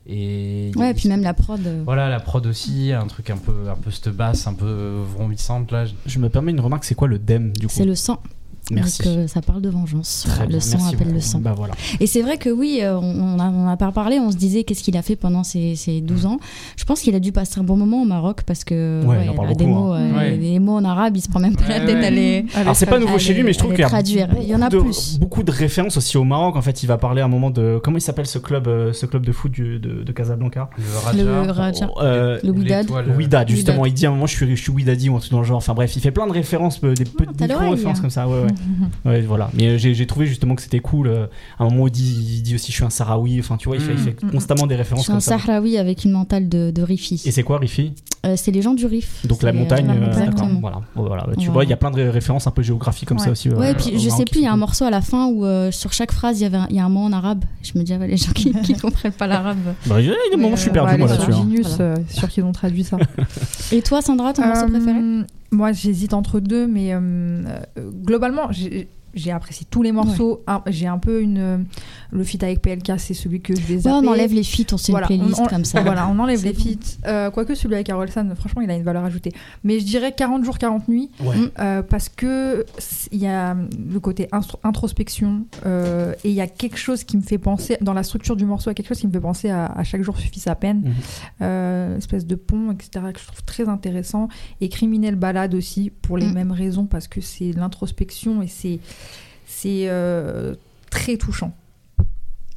[0.09, 1.61] Et Ouais, et puis même la prod.
[1.67, 5.03] euh, voilà, la prod aussi, un truc un peu, un peu cette basse, un peu
[5.15, 5.85] vrombissante là.
[6.07, 7.73] Je me permets une remarque, c'est quoi le DEM, du coup?
[7.77, 8.23] C'est le sang.
[8.71, 9.03] Merci.
[9.03, 10.25] Donc, euh, ça parle de vengeance.
[10.27, 11.25] Très Voilà, bien, le sang merci appelle le beaucoup.
[11.25, 11.39] sang.
[11.41, 11.75] Bah voilà.
[12.01, 14.37] Et c'est vrai que oui, euh, on on a, on a pas parlé, on se
[14.37, 16.39] disait qu'est-ce qu'il a fait pendant ces, ces 12 ans.
[16.77, 19.31] Je pense qu'il a dû passer un bon moment au Maroc parce que Ouais, il
[19.31, 20.01] en parle a des beaucoup, mots, hein.
[20.13, 20.37] euh, Ouais.
[20.39, 22.05] des mots en arabe, il se prend même pas la Ouais, tête ouais.
[22.07, 22.45] à les.
[22.55, 24.29] Alors c'est pas nouveau chez lui, mais je trouve qu'il y a traduire.
[24.29, 25.19] beaucoup Il y en a de, plus.
[25.19, 26.57] beaucoup de références aussi au Maroc.
[26.57, 28.93] En fait, il va parler à un moment de comment il s'appelle ce club, euh,
[28.93, 30.69] ce club de foot du- de, de Casablanca?
[31.15, 31.89] Le Le Raja.
[32.01, 33.07] Euh, Le l'étoile.
[33.17, 35.39] Wydad, justement, il dit à un moment je suis, je suis ou un truc dans
[35.39, 35.57] le genre.
[35.59, 38.01] Enfin bref, il fait plein de références, des petites t'as l'oreille, micro-références hein.
[38.01, 38.29] comme ça.
[38.29, 38.47] Ouais, ouais.
[39.05, 39.51] Ouais, voilà.
[39.55, 41.09] Mais euh, j'ai j'ai trouvé justement que c'était cool.
[41.09, 41.27] euh,
[41.59, 43.39] À un moment, il dit, il dit aussi je suis un Sahraoui.
[43.41, 44.31] Enfin, tu vois, il fait, il fait Mm.
[44.31, 45.39] constamment des Je références suis un comme ça.
[45.39, 47.23] Sahraoui avec une mentale de, de Rifi.
[47.25, 47.93] Et c'est quoi, Rifi?
[48.27, 49.25] Euh, c'est les gens du Rif.
[49.27, 49.87] Donc la euh, montagne.
[49.87, 50.07] la euh.
[50.09, 50.61] Exactement.
[50.61, 50.81] Voilà.
[50.97, 51.23] Bon, voilà.
[51.31, 51.53] Tu Voilà.
[51.53, 53.49] vois, il y a plein de ré- références un peu géographiques comme ça aussi.
[53.49, 55.27] Ouais, euh, et puis je sais plus, il y a un morceau à la fin
[55.27, 57.13] où euh, sur chaque phrase il y avait un, il y a un mot en
[57.13, 57.45] arabe.
[57.63, 59.59] Je me dis, ah ouais, les gens qui, qui comprennent pas l'arabe.
[59.87, 61.33] Bah, il y a des moments, je suis perdu moi sur là-dessus.
[61.41, 61.43] hein.
[61.45, 61.79] Genius,
[62.13, 62.97] sûr qu'ils ont traduit ça.
[63.73, 64.99] Et toi, Sandra, ton morceau préféré?
[65.51, 67.01] Moi, j'hésite entre deux, mais euh,
[67.79, 70.43] euh, globalement, j'ai j'ai apprécié tous les morceaux.
[70.67, 71.39] J'ai un peu une.
[71.39, 71.59] euh,
[72.11, 74.07] le feat avec PLK, c'est celui que je vais Ouais, zapper.
[74.07, 75.83] on enlève les feats, on se fait Voilà, une playlist on- on- comme ça.
[75.83, 76.61] Voilà, on enlève les bon.
[76.61, 76.99] feats.
[77.07, 79.33] Euh, quoique celui avec Carol San, franchement, il a une valeur ajoutée.
[79.65, 81.11] Mais je dirais 40 jours, 40 nuits.
[81.21, 81.35] Ouais.
[81.59, 82.65] euh, parce que
[83.13, 84.29] il y a le côté
[84.63, 88.37] introspection euh, et il y a quelque chose qui me fait penser dans la structure
[88.37, 90.17] du morceau, il y a quelque chose qui me fait penser à, à chaque jour
[90.19, 90.93] suffit sa peine, Mhm.
[91.43, 93.05] euh, espèce de pont, etc.
[93.13, 94.29] que je trouve très intéressant
[94.61, 96.33] et criminel balade aussi pour les Mm.
[96.35, 98.81] mêmes raisons parce que c'est l'introspection et c'est
[99.61, 100.55] c'est euh,
[100.91, 101.53] très touchant.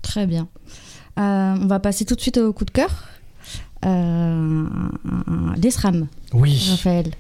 [0.04, 0.48] Très bien.
[1.20, 3.08] Euh, on va passer tout de suite au coup de cœur.
[3.86, 4.68] Euh,
[6.34, 6.58] oui.
[6.70, 7.12] Raphaël.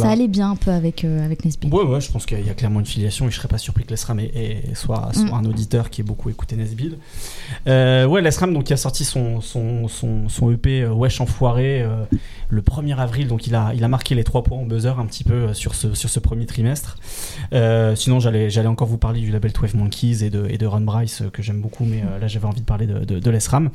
[0.00, 1.72] Ça allait bien un peu avec, euh, avec Nesbitt.
[1.72, 3.84] Ouais, ouais, je pense qu'il y a clairement une filiation et je serais pas surpris
[3.84, 4.74] que l'ESRAM mm.
[4.74, 6.96] soit, un auditeur qui ait beaucoup écouté Nesbitt.
[7.66, 12.04] Euh, ouais, l'ESRAM qui a sorti son, son, son, EP euh, Wesh Enfoiré euh,
[12.48, 15.06] le 1er avril, donc il a, il a marqué les trois points en buzzer un
[15.06, 16.96] petit peu euh, sur ce, sur ce premier trimestre.
[17.96, 21.22] sinon, j'allais, encore vous parler du label 12 Monkeys et de, et de Ron Bryce
[21.32, 23.70] que j'aime beaucoup, mais là j'avais envie de parler de, de, de l'ESRAM.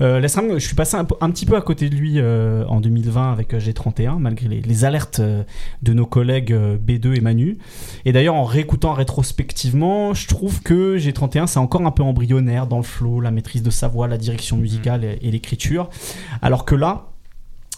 [0.00, 4.17] l'ESRAM, je suis passé un, petit peu à côté de lui en 2020 avec G31.
[4.18, 5.44] Hein, malgré les, alertes euh,
[5.82, 7.58] de nos collègues euh, B2 et Manu.
[8.04, 12.76] Et d'ailleurs, en réécoutant rétrospectivement, je trouve que G31, c'est encore un peu embryonnaire dans
[12.76, 14.62] le flow, la maîtrise de sa voix, la direction mhm.
[14.62, 15.88] musicale et, l'écriture.
[16.42, 17.08] Alors que là,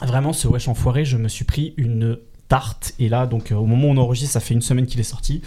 [0.02, 2.94] vraiment, ce Wesh Enfoiré, je me suis pris une tarte.
[2.98, 5.04] Et là, donc, euh, au moment où on enregistre, ça fait une semaine qu'il est
[5.04, 5.42] sorti.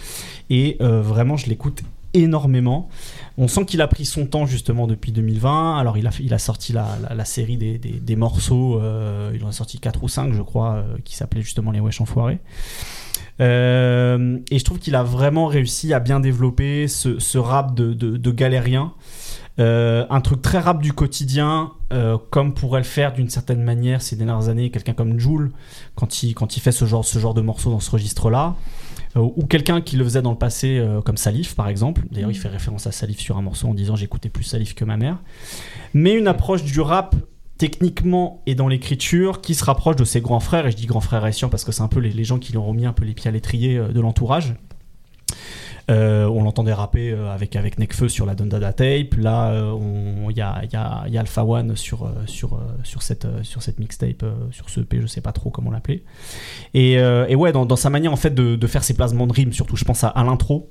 [0.50, 1.82] Et vraiment, je l'écoute
[2.14, 2.88] énormément.
[3.36, 5.78] On sent qu'il a pris son temps justement depuis 2020.
[5.78, 9.52] Alors il a, il a sorti la, la- série des, morceaux, euh, il en a
[9.52, 12.38] sorti 4 ou 5 je crois, euh, qui s'appelait justement Les Wesh Enfoirés.
[13.40, 18.30] Euh, et je trouve qu'il a vraiment réussi à bien développer ce, rap de, de,
[18.30, 18.92] galérien.
[19.58, 21.72] Un truc très rap du quotidien,
[22.30, 25.50] comme pourrait le faire d'une certaine manière ces dernières années quelqu'un comme Joule,
[25.96, 28.54] quand il, quand il fait ce genre, ce genre de morceau dans ce registre-là.
[29.16, 32.02] Euh, ou quelqu'un qui le faisait dans le passé, euh, comme Salif par exemple.
[32.10, 34.84] D'ailleurs, il fait référence à Salif sur un morceau en disant J'écoutais plus Salif que
[34.84, 35.18] ma mère.
[35.92, 37.14] Mais une approche du rap
[37.58, 40.66] techniquement et dans l'écriture qui se rapproche de ses grands frères.
[40.66, 42.52] Et je dis grands frères haïtiens parce que c'est un peu les, les gens qui
[42.52, 44.54] lui ont remis un peu les pieds à l'étrier euh, de l'entourage.
[45.90, 49.14] Euh, on l'entendait rapper euh, avec, avec Nekfeu sur la Dundada Tape.
[49.18, 49.76] Là, euh,
[50.30, 53.78] il y, a, y, a, y a Alpha One sur, sur, sur cette, sur cette
[53.78, 56.04] mixtape, sur ce EP, je sais pas trop comment l'appeler.
[56.72, 56.96] Et,
[57.34, 59.76] ouais, dans, dans sa manière en fait de, de faire ses placements de rimes, surtout,
[59.76, 60.68] je pense à l'intro.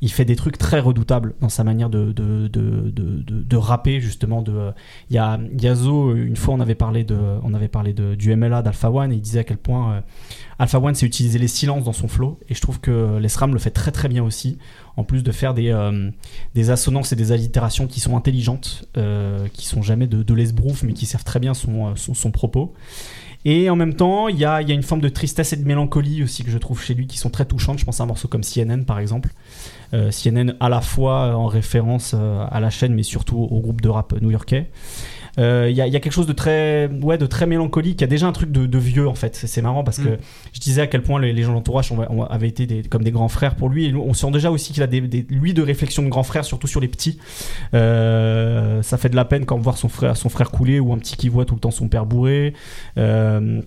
[0.00, 4.44] Il fait des trucs très redoutables dans sa manière de, de, de, de, rapper, justement.
[4.48, 4.72] Euh,
[5.10, 8.34] il y a Yazo, une fois, on avait parlé, de, on avait parlé de, du
[8.34, 10.00] MLA d'Alpha One et il disait à quel point euh,
[10.58, 12.38] Alpha One c'est utiliser les silences dans son flow.
[12.48, 14.58] Et je trouve que Lesram le fait très très bien aussi,
[14.96, 16.10] en plus de faire des, euh,
[16.54, 20.82] des assonances et des allitérations qui sont intelligentes, euh, qui sont jamais de, de l'esbrouf,
[20.82, 22.74] mais qui servent très bien son, euh, son, son propos.
[23.44, 26.42] Et en même temps, il y a, une forme de tristesse et de mélancolie aussi
[26.42, 27.78] que je trouve chez lui qui sont très touchantes.
[27.78, 29.30] Je pense à un morceau comme CNN par exemple.
[29.94, 33.60] Euh, CNN à la fois euh, en référence euh, à la chaîne, mais surtout au
[33.60, 34.68] groupe de rap new-yorkais.
[35.38, 38.00] Euh, Il y, a, il y a quelque chose de très, ouais, de très mélancolique.
[38.00, 39.34] Il y a déjà un truc de, de vieux en fait.
[39.36, 40.18] C'est marrant parce que Mm.
[40.52, 42.82] je disais à quel point les, les gens de l'entourage ont- ont- avaient été des-
[42.82, 43.86] comme des grands frères pour lui.
[43.86, 46.44] Et on sent déjà aussi qu'il a des, des- lui de réflexion de grands frères,
[46.44, 47.18] surtout sur les petits.
[47.74, 50.98] Euh, ça fait de la peine quand voir son frère, son frère couler ou un
[50.98, 52.54] petit qui voit tout le temps son père bourré.
[52.98, 53.60] Euh,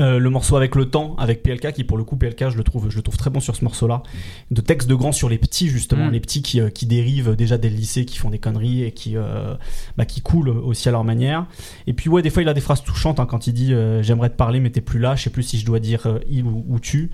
[0.00, 2.64] euh, le morceau avec le temps, avec PLK, qui pour le coup PLK, je le
[2.64, 4.02] trouve, je le trouve très bon sur ce morceau-là.
[4.50, 6.12] De textes de grands sur les petits justement, Mm.
[6.12, 9.16] les petits qui, euh, qui dérivent déjà des lycées, qui font des conneries et qui,
[9.16, 9.54] euh,
[9.98, 11.46] bah, qui coulent aussi à leur manière.
[11.86, 14.02] Et puis ouais, des fois il a des phrases touchantes hein, quand il dit euh,
[14.02, 16.44] j'aimerais te parler mais t'es plus là, je sais plus si je dois dire il
[16.44, 17.10] ou, ou tu.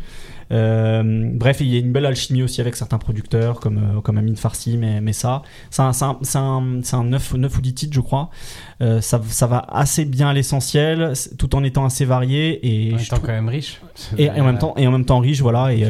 [0.50, 4.16] Euh, bref, il y a une belle alchimie aussi avec certains producteurs comme, euh, comme
[4.18, 7.60] Amin Farsi, mais, mais ça, c'est un, c'est un, c'est un, un 9, 9 ou
[7.60, 8.30] 10 titres, je crois.
[8.80, 12.98] Euh, ça, ça va assez bien à l'essentiel, tout en étant assez varié et, en
[12.98, 13.80] étant trouve- quand même riche.
[14.16, 15.72] et, et en même temps et en même temps riche, voilà.
[15.74, 15.82] Et,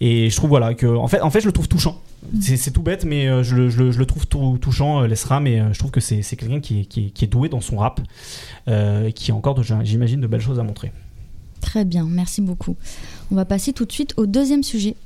[0.00, 2.00] chose, je trouve voilà que en fait, en fait, je le trouve touchant.
[2.40, 5.40] C'est, c'est tout bête, mais je, le, je le- je le trouve tou- touchant, Lesra,
[5.40, 7.60] mais je trouve que c'est, c'est quelqu'un qui est, qui, est, qui est doué dans
[7.60, 8.00] son rap,
[8.68, 10.90] euh, et qui a encore, j'imagine, de belles choses à montrer.
[11.60, 12.76] Très bien, merci beaucoup.
[13.30, 14.96] On va passer tout de suite au deuxième sujet.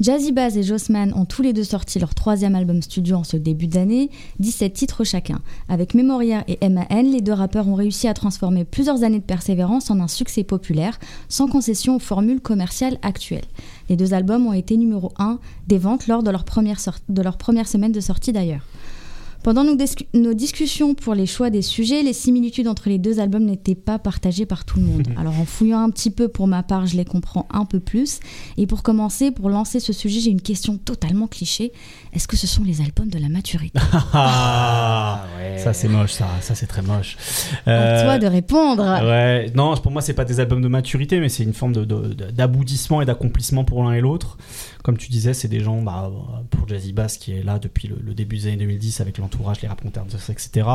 [0.00, 3.36] Jazzy Bass et Jossman ont tous les deux sorti leur troisième album studio en ce
[3.36, 4.08] début d'année,
[4.38, 5.42] 17 titres chacun.
[5.68, 9.90] Avec Memoria et MAN, les deux rappeurs ont réussi à transformer plusieurs années de persévérance
[9.90, 10.98] en un succès populaire,
[11.28, 13.44] sans concession aux formules commerciales actuelles.
[13.90, 18.00] Les deux albums ont été numéro 1 des ventes lors de leur première semaine de
[18.00, 18.64] sortie d'ailleurs.
[19.42, 23.20] Pendant nos, discu- nos discussions pour les choix des sujets, les similitudes entre les deux
[23.20, 25.08] albums n'étaient pas partagées par tout le monde.
[25.16, 28.20] Alors en fouillant un petit peu pour ma part, je les comprends un peu plus.
[28.58, 31.72] Et pour commencer, pour lancer ce sujet, j'ai une question totalement cliché.
[32.12, 33.80] Est-ce que ce sont les albums de la maturité?
[34.12, 35.58] Ah, ouais.
[35.58, 37.16] ça c'est moche, ça, ça c'est très moche.
[37.66, 38.82] À Euh, toi de répondre.
[39.04, 41.84] Ouais, non, pour moi, c'est pas des albums de maturité, mais c'est une forme de-
[41.84, 44.36] de- de- d'aboutissement et d'accomplissement pour l'un et l'autre.
[44.82, 46.10] Comme tu disais, c'est des gens, bah,
[46.50, 49.60] pour Jazzy Bass qui est là depuis le, le début des années 2010 avec l'entourage,
[49.60, 50.66] les raconteurs, etc.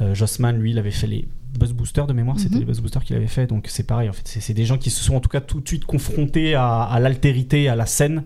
[0.00, 1.26] Euh, Jossman, lui, il avait fait les
[1.58, 2.60] Buzz Boosters de mémoire, c'était Mhm.
[2.60, 4.08] les Buzz Boosters qu'il avait fait, donc c'est pareil.
[4.08, 6.54] En fait, c'est des gens qui se sont en tout cas tout de suite confrontés
[6.54, 8.24] à, à l'altérité, à la scène.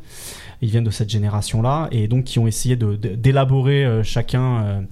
[0.62, 4.84] Ils viennent de cette génération-là et donc qui ont essayé de- de- d'élaborer euh, chacun.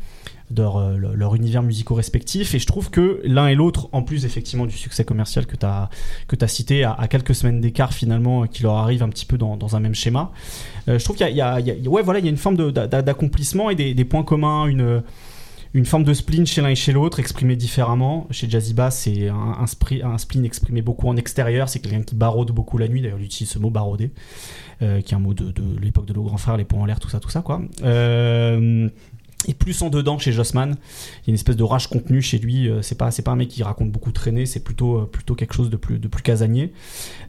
[0.57, 4.24] Leur, euh, leur- univers musicaux respectifs et je trouve que l'un et l'autre en plus
[4.24, 5.90] effectivement du succès commercial que tu as
[6.26, 9.36] que as cité à, quelques semaines d'écart finalement euh, qui leur arrive un petit peu
[9.38, 10.32] dans, dans un même schéma
[10.88, 13.03] Euh, je trouve qu'il y a, ouais voilà il y a une forme de- d'a-
[13.03, 15.03] d'accomplissement et des, points communs une
[15.74, 18.26] une forme de spleen chez l'un et chez l'autre, exprimé différemment.
[18.30, 19.66] Chez Jazzy Bass, c'est un, un,
[20.11, 21.68] un spleen exprimé beaucoup en extérieur.
[21.68, 23.03] C'est quelqu'un qui baraude beaucoup la nuit.
[23.03, 24.11] D'ailleurs, il utilise ce mot barauder,
[24.80, 26.99] qui est un mot de, de l'époque de nos grands frères, les poings en l'air,
[27.01, 27.61] tout ça, tout ça, quoi.
[27.84, 28.88] Euh,
[29.47, 32.39] et plus en dedans chez Jossman, il y a une espèce de rage contenue chez
[32.39, 32.68] lui.
[32.68, 35.34] Euh, c'est pas, c'est pas un mec qui raconte beaucoup traîner, c'est plutôt, euh, plutôt
[35.34, 36.72] quelque chose de plus, de plus casanier.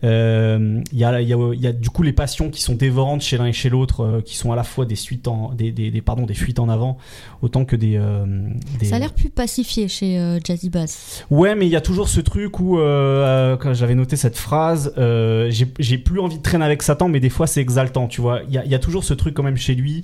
[0.03, 2.61] Euh, Il y, a, il y, a, il y a du coup les passions qui
[2.61, 5.27] sont dévorantes chez l'un et chez l'autre, euh, qui sont à la fois des suites
[5.27, 6.97] en, des, des, des- pardon, des fuites en avant,
[7.41, 8.25] autant que des, euh,
[8.79, 11.23] des- Ça a l'air plus pacifié chez euh, Jazzy Bass.
[11.29, 15.49] Ouais, mais il y a toujours ce truc où, quand j'avais noté cette phrase, euh,
[15.51, 18.41] j'ai j'ai plus envie de traîner avec Satan, mais des fois c'est exaltant, tu vois.
[18.47, 20.03] Il y a, il y a toujours ce truc quand même chez lui.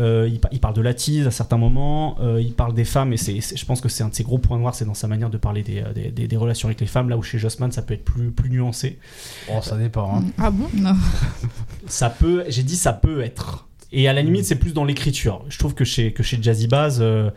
[0.00, 2.84] Euh, il, pa- il parle de la tease à certains moments, euh, il parle des
[2.84, 4.84] femmes, et c'est, c'est- je pense que c'est un de ses gros points noirs, c'est
[4.84, 7.16] dans sa manière de parler des, euh, des, des- des relations avec les femmes, là
[7.16, 8.98] où chez Jossman ça peut être plus, plus nuancé.
[9.46, 10.16] Bon, ça dépend.
[10.18, 10.24] hein.
[10.38, 10.66] Ah bon?
[10.74, 10.94] Non.
[11.86, 13.68] Ça peut, j'ai dit ça peut être.
[13.92, 15.44] Et à la limite, c'est plus dans l'écriture.
[15.48, 17.30] Je trouve que chez, que chez Jazzy Baz, euh,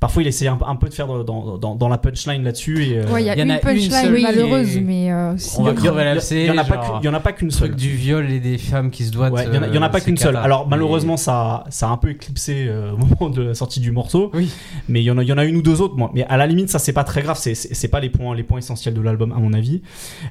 [0.00, 2.84] parfois il essaie un, un peu de faire dans, dans, dans la punchline là-dessus.
[2.84, 5.34] Et, euh, Ouais, il y a une a une punchline qui malheureuse, est- mais euh,
[5.58, 6.74] On va il y en- crever il y a- l'abcès, il y en a pas
[6.74, 7.68] genre, qu'une- il y en a pas qu'une seule.
[7.70, 9.32] Truc du viol et des femmes qui se doivent.
[9.32, 10.36] Ouais, il y en a- en pas qu'une seule.
[10.36, 13.80] Alors Mais- malheureusement, ça, ça a un peu éclipsé euh, au moment de la sortie
[13.80, 14.30] du morceau.
[14.34, 14.50] Oui.
[14.88, 15.96] Mais il y en a, il y en a une ou deux autres.
[15.96, 16.10] Moi.
[16.14, 17.36] Mais à la limite, ça c'est pas très grave.
[17.40, 19.82] C'est, c'est, c'est pas les points, les points essentiels de l'album à mon avis.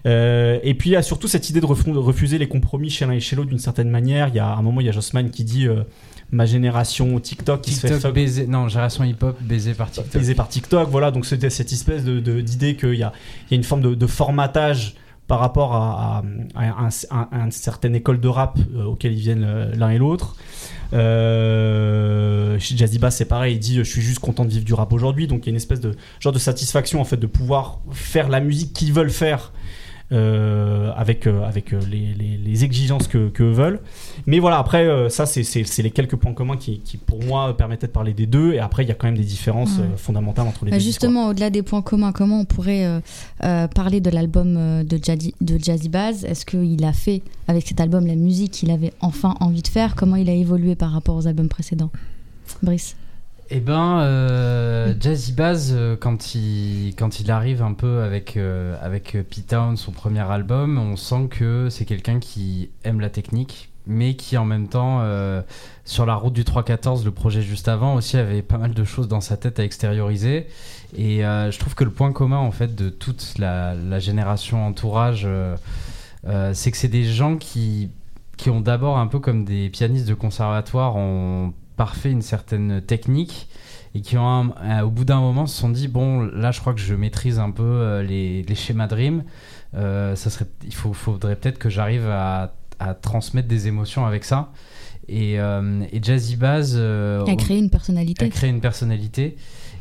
[0.06, 3.14] Euh, et puis il y a surtout cette idée de, refuser les compromis chez l'un
[3.14, 4.28] et chez l'autre d'une certaine manière.
[4.30, 5.84] Il y a un moment, il y a Jossman qui dit euh,
[6.34, 8.48] ma génération TikTok qui se fait TikTok fuck baisé.
[8.48, 10.14] Non, génération hip-hop baisé par TikTok.
[10.14, 10.90] baisé par TikTok.
[10.90, 13.14] Voilà, donc c'était cette espèce de, de- d'idée qu'il y y a
[13.52, 14.96] une forme de, de formatage
[15.28, 16.22] par rapport à,
[16.56, 19.90] à- à un- à une certaine école de rap euh, auquel ils viennent euh, l'un
[19.92, 20.36] et l'autre.
[20.94, 24.74] Euh, chez Jazzy Bass, c'est pareil, il dit je suis juste content de vivre du
[24.74, 27.28] rap aujourd'hui, donc il y a une espèce de genre de satisfaction en fait de
[27.28, 29.52] pouvoir faire la musique qu'ils veulent faire.
[30.12, 33.80] Euh, avec euh, avec euh, les, les- les exigences que, que veulent.
[34.28, 37.92] Mais voilà après ça c'est les quelques points communs qui, qui pour moi permettaient de
[37.92, 38.54] parler des deux.
[38.54, 39.86] Et après il y a quand même des différences Ouais.
[39.98, 43.02] fondamentales entre les Bah, deux justement, au-delà des points communs, comment on pourrait
[43.40, 48.06] parler de l'album de, Jazzy, de Jazzy Bass Est-ce qu'il a fait, avec cet album,
[48.06, 49.96] la musique qu'il avait enfin envie de faire?
[49.96, 51.92] Comment il a évolué par rapport aux albums précédents?
[52.62, 52.96] Brice
[53.50, 58.78] Eh ben, euh, Jazzy Baz, euh, quand il, quand il arrive un peu avec, euh,
[58.82, 63.70] avec euh, P-Town, son premier album, on sent que c'est quelqu'un qui aime la technique,
[63.86, 65.42] mais qui en même temps, euh,
[65.84, 69.08] sur la route du 314, le projet juste avant, aussi avait pas mal de choses
[69.08, 70.48] dans sa tête à extérioriser.
[70.96, 74.66] Et euh, je trouve que le point commun, en fait, de toute la, la génération
[74.66, 75.28] entourage,
[76.54, 77.90] c'est que c'est des gens qui,
[78.38, 83.48] qui ont d'abord, un peu comme des pianistes de conservatoire, ont parfait une certaine technique
[83.96, 86.60] et qui ont un- un- au bout d'un moment se sont dit bon là je
[86.60, 89.24] crois que je maîtrise un peu euh, les, les schémas Dream
[89.76, 94.24] Euh, ça serait il faut, faudrait peut-être que j'arrive à, à transmettre des émotions avec
[94.24, 94.52] ça.
[95.08, 98.24] Et, euh, et Jazzy Baz euh, Il a créé une personnalité.
[98.26, 99.36] a créé une personnalité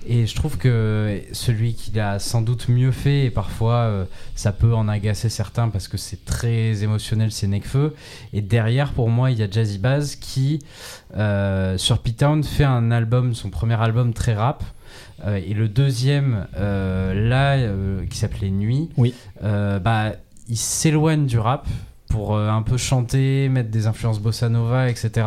[0.07, 4.53] Et je trouve que celui qui l'a sans doute mieux fait, et parfois euh, ça
[4.53, 7.95] peut en agacer certains parce que c'est très émotionnel, c'est Nekfeu.
[8.33, 10.59] Et derrière, pour moi, il y a Jazzy Baz qui,
[11.17, 14.65] euh, sur P-Town, fait un album, son premier album très rap.
[15.25, 17.59] Euh, et le deuxième, là,
[18.11, 19.15] qui s'appelait Nuit, Oui.
[19.41, 20.13] bah,
[20.49, 21.67] il s'éloigne du rap
[22.09, 25.27] pour un peu chanter, mettre des influences bossa nova, etc.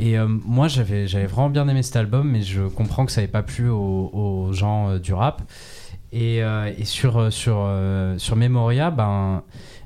[0.00, 3.30] Et euh, moi, j'avais, vraiment bien aimé cet album, mais je comprends que ça n'avait
[3.30, 5.42] pas plu aux, gens euh, du rap.
[6.10, 7.70] Et, euh, et sur, sur,
[8.16, 9.42] sur Memoria, ben,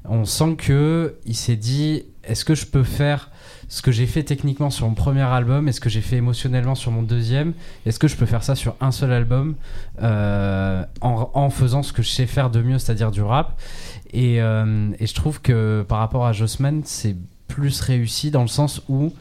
[0.09, 3.31] on sent que il s'est dit est-ce que je peux faire
[3.69, 6.93] ce que j'ai fait techniquement sur mon premier album Est-ce que j'ai fait émotionnellement sur
[6.93, 7.53] mon deuxième
[7.85, 9.57] Est-ce que je peux faire ça sur un seul album
[10.01, 13.61] en, en faisant ce que je sais faire de mieux, c'est-à-dire du rap
[14.13, 17.17] et, et je trouve que par rapport à Jossman, c'est
[17.49, 19.13] plus réussi dans le sens où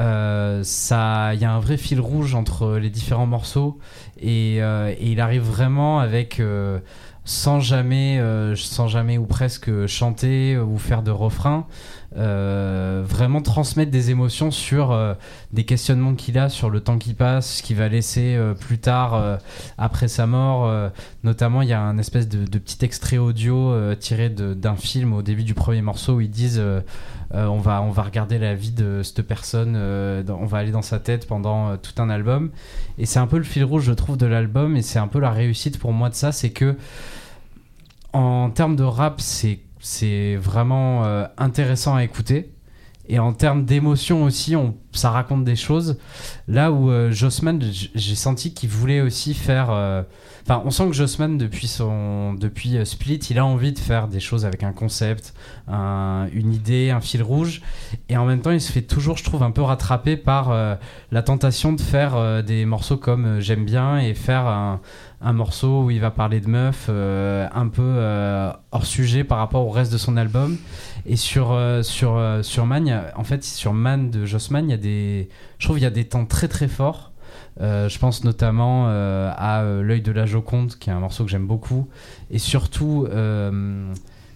[0.00, 3.78] euh, ça, il y a un vrai fil rouge entre les différents morceaux
[4.20, 6.78] et, euh, il arrive vraiment avec euh,
[7.24, 8.20] sans jamais,
[8.56, 11.66] sans jamais ou presque chanter ou faire de refrain,
[12.12, 14.98] vraiment transmettre des émotions sur
[15.52, 19.38] des questionnements qu'il a sur le temps qui passe, ce qu'il va laisser plus tard
[19.78, 20.90] après sa mort.
[21.22, 25.22] notamment, il y a un espèce de, de petit extrait audio tiré d'un film au
[25.22, 26.60] début du premier morceau où ils disent
[27.34, 30.72] euh, on, va, on va regarder la vie de cette personne, euh, on va aller
[30.72, 32.50] dans sa tête pendant euh, tout un album.
[32.98, 35.20] Et c'est un peu le fil rouge, je trouve, de l'album, et c'est un peu
[35.20, 36.76] la réussite pour moi de ça, c'est que
[38.12, 42.50] en termes de rap, c'est c'est vraiment euh, intéressant à écouter.
[43.12, 44.54] Et en termes d'émotion aussi,
[44.92, 45.98] ça raconte des choses.
[46.46, 47.60] Là où euh, Jossman,
[47.94, 49.70] j'ai senti qu'il voulait aussi faire.
[49.70, 50.02] euh,
[50.42, 54.06] Enfin, on sent que Jossman, depuis, son, depuis euh, Split, il a envie de faire
[54.08, 55.34] des choses avec un concept,
[55.68, 57.62] un- une idée, un fil rouge.
[58.08, 60.78] Et en même temps, il se fait toujours, je trouve, un peu rattraper par
[61.10, 64.80] la tentation de faire des morceaux comme J'aime bien et faire un,
[65.22, 69.38] un morceau où il va parler de meufs euh, un peu euh, hors sujet par
[69.38, 70.56] rapport au reste de son album.
[71.04, 75.28] Et sur, euh, euh, Man, en fait, sur Man de Jossman, il y a des,
[75.58, 77.12] je trouve il y a des temps très très forts.
[77.60, 81.88] Je pense notamment à L'œil de la Joconde, qui est un morceau que j'aime beaucoup.
[82.30, 83.06] Et surtout,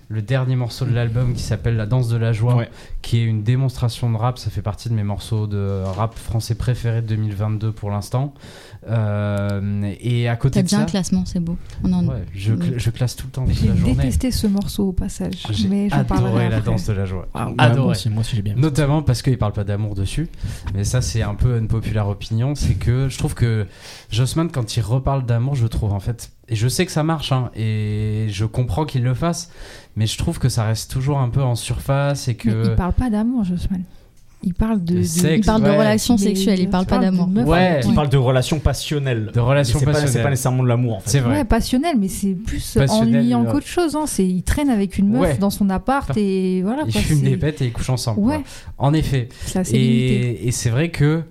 [0.08, 2.68] le dernier morceau de l'album qui s'appelle La danse de la joie, Ouais.
[3.02, 4.38] qui est une démonstration de rap.
[4.38, 8.34] Ça fait partie de mes morceaux de rap français préférés de 2022 pour l'instant.
[8.88, 11.56] Euh, et à côté T'as de bien ça, un classement, c'est beau.
[11.82, 12.06] On en...
[12.06, 13.94] ouais, je, cl- je classe tout le temps J'ai la journée.
[13.94, 17.26] détesté ce morceau au passage, J'ai mais j'en parlerai adoré la danse de la joie.
[17.34, 18.52] Ouais, moi aussi, moi aussi j'ai bien.
[18.52, 18.60] aimé.
[18.62, 20.28] Notamment parce qu'il parle pas d'amour dessus.
[20.74, 22.54] Mais ça, c'est un peu une populaire opinion.
[22.54, 23.66] C'est que je trouve que
[24.10, 26.30] Jossman, quand il reparle d'amour, je trouve en fait.
[26.48, 29.50] Et je sais que ça marche, hein, et je comprends qu'il le fasse.
[29.96, 32.64] Mais je trouve que ça reste toujours un peu en surface et Mais que.
[32.70, 33.82] il parle pas d'amour, Jossman.
[34.46, 35.02] Il parle de.
[35.02, 37.28] Sexe, Il parle de relations sexuelles, il parle pas d'amour.
[37.46, 37.80] Ouais.
[37.82, 39.30] qui- parle de relations passionnelles.
[39.32, 40.30] De relations Mais c'est pas- passionnelles.
[40.30, 41.08] nécessairement de l'amour en fait.
[41.10, 41.36] C'est vrai.
[41.38, 43.96] Ouais, passionnel, mais c'est plus Passionnel, ennuyant qu'autre chose.
[43.96, 44.04] Hein.
[44.06, 45.38] C'est, il traîne avec une meuf Ouais.
[45.38, 46.82] dans son appart et voilà.
[46.86, 48.20] Ils quoi, fument des pètes et ils couchent ensemble.
[48.20, 48.36] quoi.
[48.36, 48.42] Ouais,
[48.76, 49.30] En effet.
[49.46, 50.42] c'est assez limité.
[50.42, 51.22] Et, et c'est vrai que.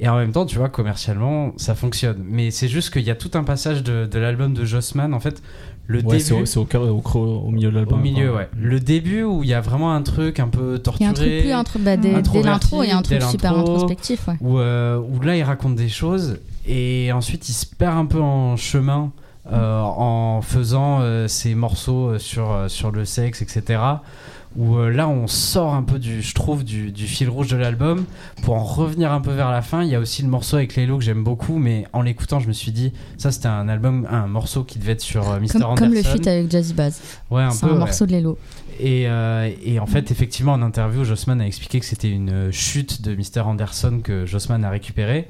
[0.00, 2.22] Et en même temps, tu vois, commercialement, ça fonctionne.
[2.24, 5.12] Mais c'est juste qu'il y a tout un passage de, de l'album de Jossman.
[5.14, 5.42] En fait,
[5.88, 6.42] le Ouais, c'est début.
[6.42, 8.00] au, c'est au, cœur- au, creux- au milieu de Au l'album.
[8.00, 8.38] milieu, quoi.
[8.40, 8.48] ouais.
[8.60, 11.08] Le début où il y a vraiment un truc un peu Il y a torturé.
[11.08, 11.78] un truc plus intro...
[11.80, 14.28] bah, dès, dès l'intro, il y a un truc super introspectif.
[14.28, 14.34] Ouais.
[14.40, 18.20] où, euh, où là il raconte des choses et ensuite il se perd un peu
[18.20, 19.10] en chemin
[19.52, 23.80] euh, en faisant euh, ses morceaux euh, sur, sur le sexe, etc.
[24.56, 28.06] Où là on sort un peu du, je trouve, du, du fil rouge de l'album
[28.42, 29.82] pour en revenir un peu vers la fin.
[29.84, 32.48] Il y a aussi le morceau avec Lélo que j'aime beaucoup, mais en l'écoutant je
[32.48, 35.48] me suis dit ça c'était un album, un morceau qui devait être sur Mr.
[35.48, 35.74] Comme, Anderson.
[35.76, 37.00] comme le feat avec Jazzy Bass.
[37.30, 37.78] Ouais, un C'est un ouais.
[37.78, 38.38] morceau de Lelo.
[38.80, 43.02] Et, euh, et en fait, effectivement, en interview, Jossman a expliqué que c'était une chute
[43.02, 43.40] de Mr.
[43.46, 45.28] Anderson que Jossman a récupéré.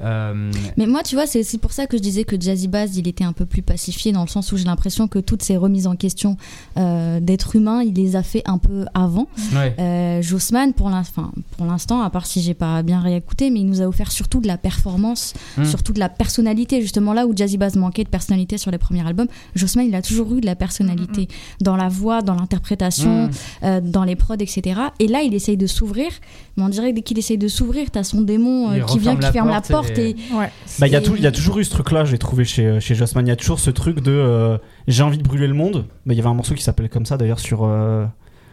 [0.00, 2.90] Euh, Mais moi, tu vois, c'est aussi pour ça que je disais que Jazzy Bass,
[2.96, 5.56] il était un peu plus pacifié, dans le sens où j'ai l'impression que toutes ces
[5.56, 6.36] remises en question
[6.76, 9.28] euh, d'être humain, il les a fait un peu avant.
[9.54, 9.74] ouais.
[9.78, 13.86] Euh, Jossman, pour l'instant, à part si j'ai pas bien réécouté, mais il nous a
[13.86, 15.64] offert surtout de la performance, Mm.
[15.64, 16.80] surtout de la personnalité.
[16.80, 20.02] Justement, là où Jazzy Bass manquait de personnalité sur les premiers albums, Jossman, il a
[20.02, 21.28] toujours eu de la personnalité
[21.60, 23.28] dans la voix, dans l'interprétation,
[23.62, 24.80] euh, dans les prods, etc.
[24.98, 26.10] Et là, il essaye de s'ouvrir,
[26.56, 29.16] mais on dirait que dès qu'il essaye de s'ouvrir, t'as son démon euh, qui vient,
[29.16, 30.50] qui ferme la porte porte et- et, Ouais.
[30.78, 33.26] Bah, il y, a y toujours eu ce truc-là, j'ai trouvé chez, chez Jossman.
[33.26, 34.58] Il y a toujours ce truc de euh,
[34.88, 35.86] j'ai envie de brûler le monde.
[36.06, 38.04] Bah, Il y avait un morceau qui s'appelait comme ça d'ailleurs sur euh,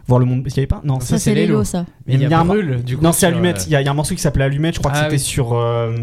[0.07, 0.43] Voir le monde.
[0.47, 0.81] Il y avait pas?
[0.83, 1.35] Non, Ça, c'est.
[1.35, 1.85] Lelo, ça.
[2.07, 3.03] Mais il y a Brûle, du coup.
[3.03, 3.65] non c'est Allumette.
[3.67, 5.03] Il y, a- il y a un morceau qui s'appelait Allumette, je crois Ah que
[5.05, 5.19] c'était oui.
[5.19, 5.95] sur, euh,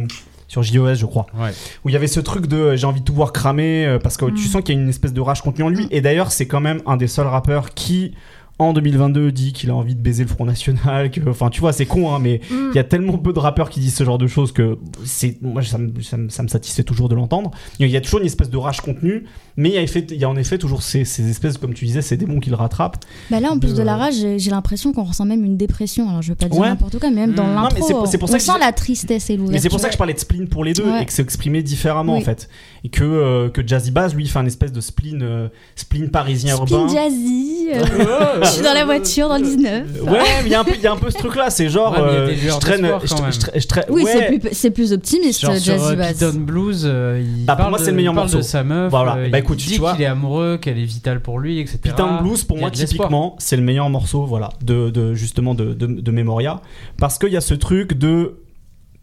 [0.47, 1.27] sur JOS, je crois.
[1.37, 1.51] euh, Ouais.
[1.85, 3.99] Où il y avait ce truc de euh, j'ai envie de tout voir cramer euh,
[3.99, 4.47] parce que tu Mm.
[4.47, 5.89] sens qu'il y a une espèce de rage contenue en lui.
[5.91, 8.15] Et d'ailleurs, c'est quand même un des seuls rappeurs qui,
[8.59, 11.11] en 2022 dit qu'il a envie de baiser le Front National.
[11.11, 12.55] Que, enfin, tu vois, c'est con, hein, mais Mm.
[12.73, 15.41] il y a tellement peu de rappeurs qui disent ce genre de choses que c'est,
[15.43, 17.51] moi, ça me, ça me- ça me satisfait toujours de l'entendre.
[17.79, 19.25] Il y a toujours une espèce de rage contenue,
[19.57, 21.75] mais il y a, effet- il y a en effet toujours ces, ces espèces, comme
[21.75, 22.97] tu disais, ces démons qui le rattrapent.
[23.31, 25.57] Bah là, en plus de- de la rage, j'ai j'ai l'impression qu'on ressent même une
[25.57, 26.09] dépression.
[26.09, 26.69] Alors, je veux pas dire Ouais.
[26.69, 28.73] n'importe quoi, mais même dans l'intro, c'est pour- c'est pour on ça que sent la
[28.73, 29.53] tristesse et l'ouverture.
[29.55, 31.03] Mais c'est pour ça que je parlais de spleen pour les deux Ouais.
[31.03, 32.21] et que c'est exprimé différemment Oui.
[32.21, 32.49] en fait.
[32.85, 36.55] Et que, euh, que Jazzy Bass, lui, fait un espèce de spleen, euh, spleen parisien
[36.57, 36.93] Spin urbain.
[36.95, 37.69] jazzy.
[37.75, 39.85] euh, je suis dans la voiture dans le 19.
[39.97, 41.51] Euh, Ouais, mais il y, a un peu- il y a un peu ce truc-là.
[41.51, 42.87] C'est genre, Ouais, euh, je traîne.
[42.87, 43.33] je quand tra- même.
[43.33, 44.13] je tra- je tra- Oui, ouais.
[44.13, 46.23] c'est plus, c'est plus optimiste, Jazzy euh, Bass.
[46.37, 48.37] Blues, euh, il Bah, parle moi, c'est le meilleur morceau.
[48.39, 48.91] de sa meuf.
[48.91, 49.17] Voilà.
[49.47, 49.93] Écoute, tu dit vois.
[49.95, 51.79] qu'il est amoureux, qu'elle est vitale pour lui, etc.
[51.83, 55.75] Putain Blues, pour moi, de typiquement, c'est le meilleur morceau voilà, de, de- justement de,
[55.75, 56.61] de, de Memoria.
[56.99, 58.41] Parce qu'il y a ce truc de,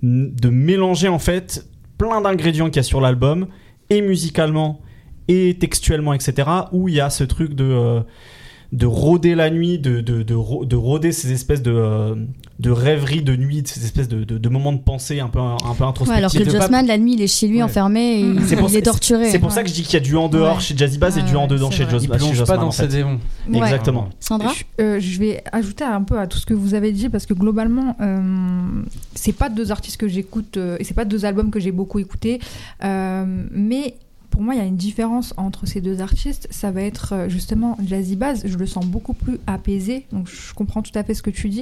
[0.02, 1.68] de mélanger en fait
[1.98, 3.48] plein d'ingrédients qu'il y a sur l'album,
[3.89, 4.82] et musicalement,
[5.28, 6.50] et textuellement, etc.
[6.72, 8.02] Où il y a ce truc de, euh,
[8.72, 12.16] de rôder la nuit, de, de, de, de rôder ces espèces de, euh,
[12.60, 15.56] de rêveries de nuit, ces espèces de, de, de moments de pensée un peu, un
[15.58, 17.64] peu Ouais, alors que de pas- Jossman, la nuit, il est chez lui Ouais.
[17.64, 19.32] enfermé et il, C'est pour il ça- est torturé.
[19.32, 19.64] C'est pour ça Ouais.
[19.64, 20.62] que je dis qu'il y a du en dehors Ouais.
[20.62, 21.84] chez Jazzy Bass et du en dedans chez.
[21.89, 22.84] Joss, Il chez plonge Jossman, pas dans en fait.
[22.84, 23.20] ses démons.
[23.49, 23.58] Ouais.
[23.60, 24.10] Exactement.
[24.20, 27.10] Sandra Je, euh, je vais ajouter un peu à tout ce que vous avez dit
[27.10, 28.22] parce que globalement, euh,
[29.16, 31.99] c'est pas deux artistes que j'écoute euh, et c'est pas deux albums que j'ai beaucoup
[31.99, 32.39] écoutés,
[32.84, 33.95] euh, mais
[34.34, 36.47] pour moi, il y a une différence entre ces deux artistes.
[36.49, 38.41] Ça va être euh, justement Jazzy Bass.
[38.47, 40.07] Je le sens beaucoup plus apaisé.
[40.11, 41.61] Donc, je comprends tout à fait ce que tu dis.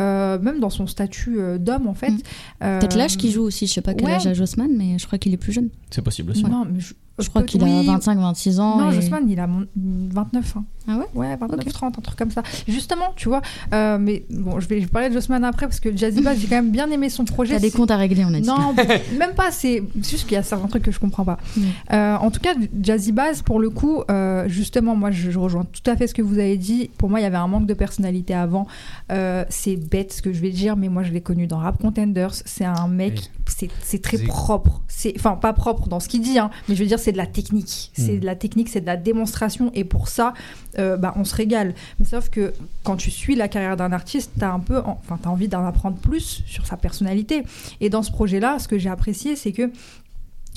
[0.00, 2.10] Euh, même dans son statut euh, d'homme, en fait.
[2.10, 2.18] Mm.
[2.64, 3.68] Euh, Peut-être l'âge qui joue aussi.
[3.68, 4.14] Je sais pas quel ouais.
[4.14, 5.68] âge a Jossman, mais je crois qu'il est plus jeune.
[5.90, 6.42] C'est possible aussi.
[6.42, 8.78] Non, mais je, Je crois qu'il a oui, 25-26 ans.
[8.78, 10.56] Non, et- Jossman, il a mon- 29.
[10.56, 10.64] hein.
[10.90, 11.04] Ah ouais?
[11.14, 11.72] Ouais, 29, Ok.
[11.72, 12.42] 30, un truc comme ça.
[12.66, 13.42] Justement, tu vois.
[13.74, 16.38] euh, mais bon, je vais, je vais parler de Jossman après parce que Jazzy Bass,
[16.38, 17.54] j'ai quand même bien aimé son projet.
[17.54, 18.46] T'as des comptes à régler, on a dit.
[18.48, 18.74] Non,
[19.18, 19.50] même pas.
[19.50, 21.38] C'est juste qu'il y a certains trucs que je comprends pas.
[21.56, 21.60] Mm.
[21.92, 25.64] Euh, en tout cas, Jazzy Bass, pour le coup, euh, justement, moi, je, je rejoins
[25.64, 26.90] tout à fait ce que vous avez dit.
[26.96, 28.66] Pour moi, il y avait un manque de personnalité avant.
[29.12, 31.78] Euh, c'est bête ce que je vais dire, mais moi, je l'ai connu dans Rap
[31.82, 32.32] Contenders.
[32.46, 33.37] C'est un mec, Oui.
[33.50, 34.82] C'est très propre.
[35.16, 37.26] Enfin pas propre dans ce qu'il dit, hein, mais je veux dire, c'est de la
[37.26, 37.90] technique.
[37.94, 38.20] C'est Mm.
[38.20, 40.34] de la technique, c'est de la démonstration, et pour ça,
[40.78, 41.74] euh, bah, on se régale.
[41.98, 42.52] Mais sauf que
[42.84, 45.64] quand tu suis la carrière d'un artiste, t'as un peu, en- enfin, t'as envie d'en
[45.64, 47.44] apprendre plus sur sa personnalité.
[47.80, 49.70] Et dans ce projet-là, ce que j'ai apprécié, c'est que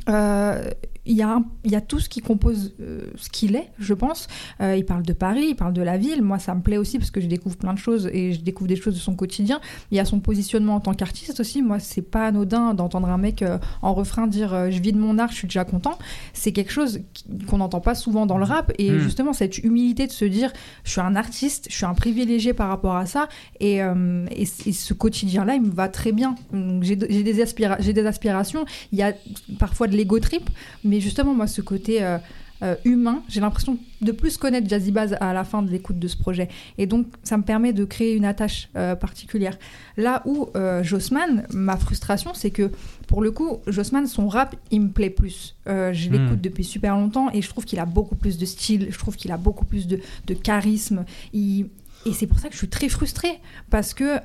[0.10, 0.64] euh,
[1.06, 3.70] il y, a un- il y a tout ce qui compose euh, ce qu'il est,
[3.80, 4.28] je pense.
[4.62, 6.22] Euh, il parle de Paris, il parle de la ville.
[6.22, 8.68] Moi, ça me plaît aussi parce que je découvre plein de choses et je découvre
[8.68, 9.60] des choses de son quotidien.
[9.90, 11.62] Il y a son positionnement en tant qu'artiste aussi.
[11.64, 15.18] Moi, c'est pas anodin d'entendre un mec euh, en refrain dire Je vis de mon
[15.18, 15.98] art, je suis déjà content.
[16.34, 17.00] C'est quelque chose
[17.48, 18.72] qu'on n'entend pas souvent dans le rap.
[18.78, 19.00] Et Mm.
[19.00, 20.52] justement, cette humilité de se dire
[20.84, 23.28] Je suis un artiste, je suis un privilégié par rapport à ça.
[23.60, 26.36] Et, et, et ce quotidien-là, il me va très bien.
[26.82, 28.66] J'ai des, aspira- des aspirations.
[28.92, 29.14] Il y a
[29.58, 30.50] parfois de l'ego trip,
[30.84, 32.18] mais justement, moi, ce côté euh,
[32.64, 36.08] euh, humain, j'ai l'impression de plus connaître Jazzy Bass à la fin de l'écoute de
[36.08, 36.50] ce projet.
[36.78, 39.58] Et donc, ça me permet de créer une attache euh, particulière.
[39.98, 42.70] Là où euh, Jossman, ma frustration, c'est que
[43.08, 45.56] pour le coup, Jossman, son rap, il me plaît plus.
[45.68, 46.42] Euh, je l'écoute Hmm.
[46.42, 49.32] depuis super longtemps et je trouve qu'il a beaucoup plus de style, je trouve qu'il
[49.32, 51.06] a beaucoup plus de, de charisme.
[51.34, 51.68] Il-
[52.06, 53.40] Et c'est pour ça que je suis très frustrée
[53.70, 54.18] parce que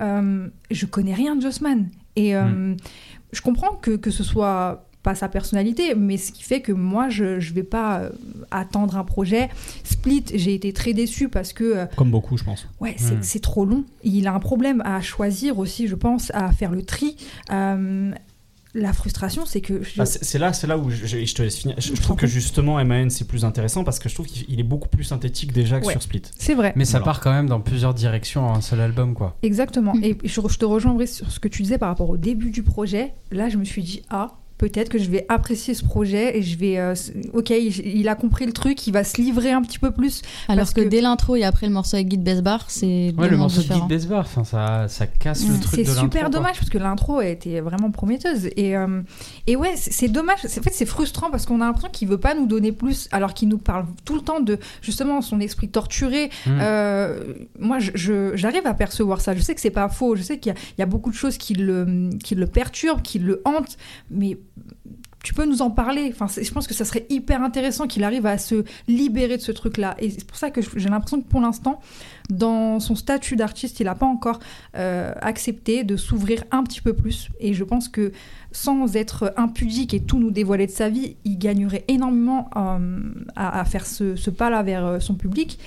[0.70, 1.88] je connais rien de Jossman.
[2.16, 2.74] Et euh,
[3.32, 7.08] je comprends que, que ce soit pas sa personnalité, mais ce qui fait que moi,
[7.08, 8.10] je je vais pas euh,
[8.50, 9.48] attendre un projet.
[9.84, 12.66] Split, j'ai été très déçue parce que euh, Comme beaucoup, je pense.
[12.80, 13.22] Ouais, c'est Hmm.
[13.22, 13.84] c'est trop long.
[14.02, 17.16] Il a un problème à choisir aussi, je pense, à faire le tri.
[17.52, 18.10] Euh,
[18.74, 19.82] la frustration, c'est que.
[19.84, 21.76] je- Bah, c'est là, c'est là où je, je- je te laisse finir.
[21.78, 24.64] Je, trouve que justement MAN c'est plus intéressant parce que je trouve qu'il il est
[24.72, 25.92] beaucoup plus synthétique déjà que Ouais.
[25.92, 26.22] sur Split.
[26.36, 26.72] c'est vrai.
[26.76, 27.04] Mais ça Voilà.
[27.04, 29.36] part quand même dans plusieurs directions en un seul album, quoi.
[29.42, 29.94] Exactement.
[29.94, 30.04] Mm.
[30.04, 32.50] Et je, je te rejoins Brice, sur ce que tu disais par rapport au début
[32.50, 33.14] du projet.
[33.30, 36.56] Là, je me suis dit, ah, peut-être que je vais apprécier ce projet et je
[36.58, 36.78] vais.
[36.78, 36.94] euh,
[37.32, 40.22] ok, il, a compris le truc, il va se livrer un petit peu plus.
[40.48, 43.28] Alors que, que- dès l'intro et après le morceau avec Guy de Besbar, c'est Ouais,
[43.28, 43.86] le morceau de différent.
[43.86, 46.30] Guy Besbar, enfin, ça, ça casse le truc C'est de super quoi.
[46.30, 48.46] dommage parce que l'intro a été vraiment prometteuse.
[48.56, 49.02] Et, euh,
[49.46, 50.38] et ouais, c'est dommage.
[50.44, 53.34] En fait, c'est frustrant parce qu'on a l'impression qu'il veut pas nous donner plus alors
[53.34, 56.30] qu'il nous parle tout le temps de justement son esprit torturé.
[56.46, 56.58] Mm.
[56.60, 57.20] Euh,
[57.58, 59.34] moi, je- je- j'arrive à percevoir ça.
[59.34, 60.16] Je sais que c'est pas faux.
[60.16, 62.46] Je sais qu'il y, a- il y a beaucoup de choses qui le, qui le
[62.46, 63.76] perturbent, qui le hantent.
[64.10, 64.38] Mais
[65.26, 66.08] tu peux nous en parler.
[66.12, 69.50] Enfin, je pense que ça serait hyper intéressant qu'il arrive à se libérer de ce
[69.50, 69.96] truc-là.
[69.98, 71.80] Et c'est pour ça que j'ai l'impression que pour l'instant,
[72.30, 74.38] dans son statut d'artiste, il n'a pas encore
[74.76, 77.28] euh, accepté de s'ouvrir un petit peu plus.
[77.40, 78.12] Et je pense que
[78.52, 83.00] sans être impudique et tout nous dévoiler de sa vie, il gagnerait énormément euh,
[83.34, 85.58] à, faire ce, pas-là vers euh, son public.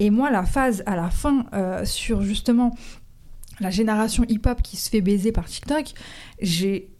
[0.00, 1.46] Et moi, la phase à la fin
[1.84, 2.74] sur justement
[3.60, 5.92] la génération hip-hop qui se fait baiser par TikTok,
[6.40, 6.90] j'ai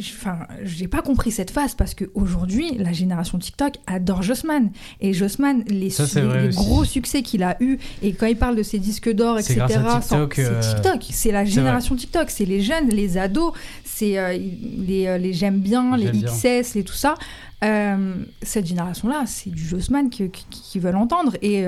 [0.00, 4.70] enfin, j'ai pas compris cette phase parce qu'aujourd'hui, la génération TikTok adore Jossman.
[5.00, 6.20] Et Jossman, les, Ça, su-
[6.54, 10.34] gros succès qu'il a eu et quand il parle de ses disques d'or, etc., TikTok,
[10.34, 13.52] c'est euh, TikTok, c'est la génération TikTok, c'est les jeunes, les ados,
[13.84, 16.32] c'est euh, les, euh, les j'aime bien, les J'aime bien.
[16.62, 17.14] XS, les tout ça.
[17.62, 21.36] Euh, cette génération-là, c'est du Jossman que- qui, qui veulent entendre.
[21.42, 21.64] Et,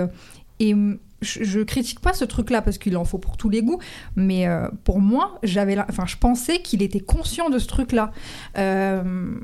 [0.61, 0.75] et
[1.23, 3.79] je, critique pas ce truc-là parce qu'il en faut pour tous les goûts,
[4.17, 8.13] mais euh, pour moi, j'avais, enfin, je pensais qu'il était conscient de ce truc-là.
[8.59, 9.35] Euh,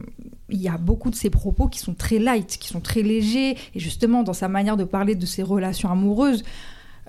[0.51, 3.57] il y a beaucoup de ses propos qui sont très light, qui sont très légers,
[3.75, 6.45] et justement dans sa manière de parler de ses relations amoureuses.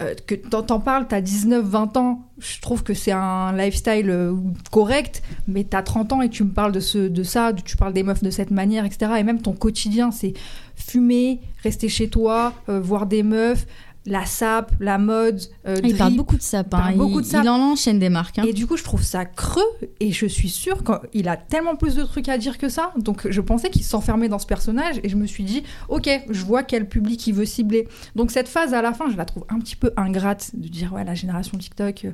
[0.01, 4.33] euh, que t'en parles, t'as 19-20 ans, je trouve que c'est un lifestyle euh,
[4.71, 7.91] correct, mais t'as 30 ans et tu me parles de, ce, de ça, tu parles
[7.91, 9.11] des meufs de cette manière, etc.
[9.19, 10.33] Et même ton quotidien, c'est
[10.75, 13.65] fumer, rester chez toi, voir des meufs,
[14.09, 16.77] la sape, la mode, euh, Il parle beaucoup de sapin.
[16.79, 17.43] parle Il, beaucoup de sap.
[17.43, 18.39] il en enchaîne des marques.
[18.39, 18.43] hein.
[18.47, 19.61] Et du coup, je trouve ça creux
[19.99, 20.83] et je suis sûre
[21.13, 22.91] qu'il a tellement plus de trucs à dire que ça.
[22.97, 26.43] Donc, je pensais qu'il s'enfermait dans ce personnage et je me suis dit, ok, je
[26.43, 27.87] vois quel public il veut cibler.
[28.15, 30.91] Donc, cette phase à la fin, je la trouve un petit peu ingrate de dire,
[30.93, 32.11] ouais, la génération TikTok, euh,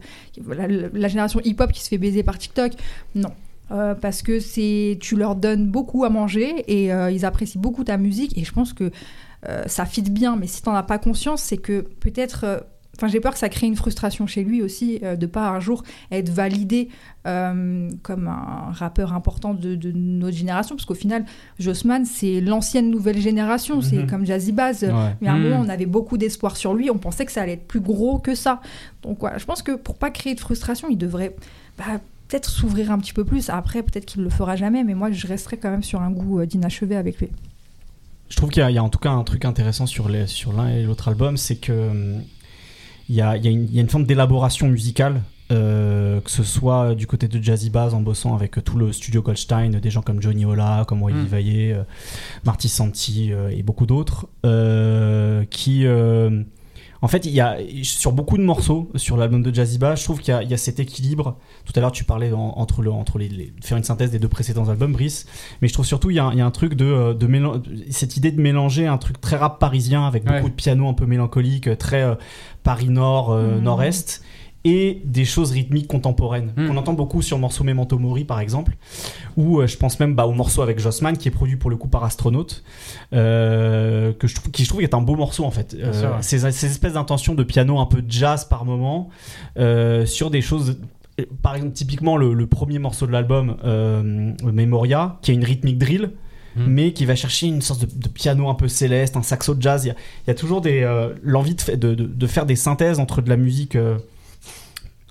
[0.53, 2.73] la, la- la génération hip-hop qui se fait baiser par TikTok.
[3.15, 3.29] Non.
[3.71, 7.83] Euh, parce que c'est tu leur donnes beaucoup à manger et euh, ils apprécient beaucoup
[7.83, 8.91] ta musique et je pense que
[9.67, 12.59] ça fit bien mais si t'en as pas conscience c'est que peut-être euh,
[12.97, 15.59] Enfin, j'ai peur que ça crée une frustration chez lui aussi euh, de pas un
[15.59, 15.83] jour
[16.13, 16.87] être validé
[17.27, 21.25] euh, comme un rappeur important de, de notre génération, parce qu'au final,
[21.59, 24.07] Jossman, c'est l'ancienne nouvelle génération, c'est Mhm.
[24.07, 24.83] comme Jazzy Bass.
[24.83, 24.93] Ouais.
[25.19, 25.43] Mais à un Mhm.
[25.43, 28.17] moment, on avait beaucoup d'espoir sur lui, on pensait que ça allait être plus gros
[28.17, 28.61] que ça.
[29.01, 31.35] Donc voilà, je pense que pour pas créer de frustration, il devrait
[31.77, 33.49] bah, peut-être s'ouvrir un petit peu plus.
[33.49, 36.39] Après, peut-être qu'il le fera jamais, mais moi, je resterai quand même sur un goût
[36.39, 37.27] euh, d'inachevé avec lui.
[38.29, 40.09] Je trouve qu'il y, a- il y a en tout cas un truc intéressant sur
[40.09, 42.21] les- sur l'un et l'autre album, c'est que hum,
[43.09, 45.21] il y a, il y a une, il y a une forme d'élaboration musicale,
[45.51, 49.21] euh, que ce soit du côté de Jazzy Bass en bossant avec tout le studio
[49.21, 51.25] Goldstein, des gens comme Johnny Ola, comme Wally Mm.
[51.25, 51.83] Vaillé, euh,
[52.45, 56.41] Marty Santi euh, et beaucoup d'autres, euh, qui euh,
[57.05, 60.05] en fait, il y a sur beaucoup de morceaux sur l'album de Jazzy Bass, je
[60.05, 61.37] trouve qu'il y a, il y a cet équilibre.
[61.63, 64.17] Tout à l'heure, tu parlais en- entre le entre les, les- faire une synthèse des
[64.17, 65.27] deux précédents albums, Brice.
[65.61, 67.13] Mais je trouve surtout il y a, un- il y a un truc de, euh,
[67.13, 70.49] de mélan- cette idée de mélanger un truc très rap parisien avec beaucoup Ouais.
[70.49, 72.15] de piano un peu mélancolique, très euh,
[72.63, 73.63] Paris Nord, euh, Mhm.
[73.63, 74.23] Nord-Est.
[74.67, 76.67] Et des choses rythmiques contemporaines Mhm.
[76.67, 78.75] qu'on entend beaucoup sur le morceau Memento Mori par exemple,
[79.37, 81.75] ou euh, je pense même bah, au morceau avec Jossman qui est produit pour le
[81.77, 82.63] coup par Astronaute,
[83.13, 85.75] euh, que je trouve, qui je trouve est un beau morceau en fait.
[85.79, 85.91] Ouais.
[86.21, 89.09] ces, ces espèces d'intentions de piano un peu jazz par moment
[89.57, 90.77] euh, sur des choses
[91.41, 95.77] par exemple typiquement le, le premier morceau de l'album euh, Memoria qui a une rythmique
[95.77, 96.11] drill
[96.57, 96.63] Mm.
[96.67, 99.61] mais qui va chercher une sorte de, de piano un peu céleste un saxo de
[99.61, 99.95] jazz il y a,
[100.25, 102.97] il y a toujours des euh, l'envie de, fa- de, de- de faire des synthèses
[102.97, 103.97] entre de la musique euh,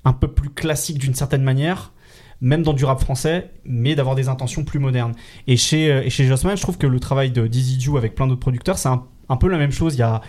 [0.05, 1.92] un peu plus classique d'une certaine manière
[2.40, 5.14] même dans du rap français, mais d'avoir des intentions plus modernes.
[5.46, 8.14] Et chez, euh, et chez Jossman, je trouve que le travail de Dizzy Ju avec
[8.14, 9.94] plein d'autres producteurs, c'est un, un peu la même chose.
[9.94, 10.20] Il y a,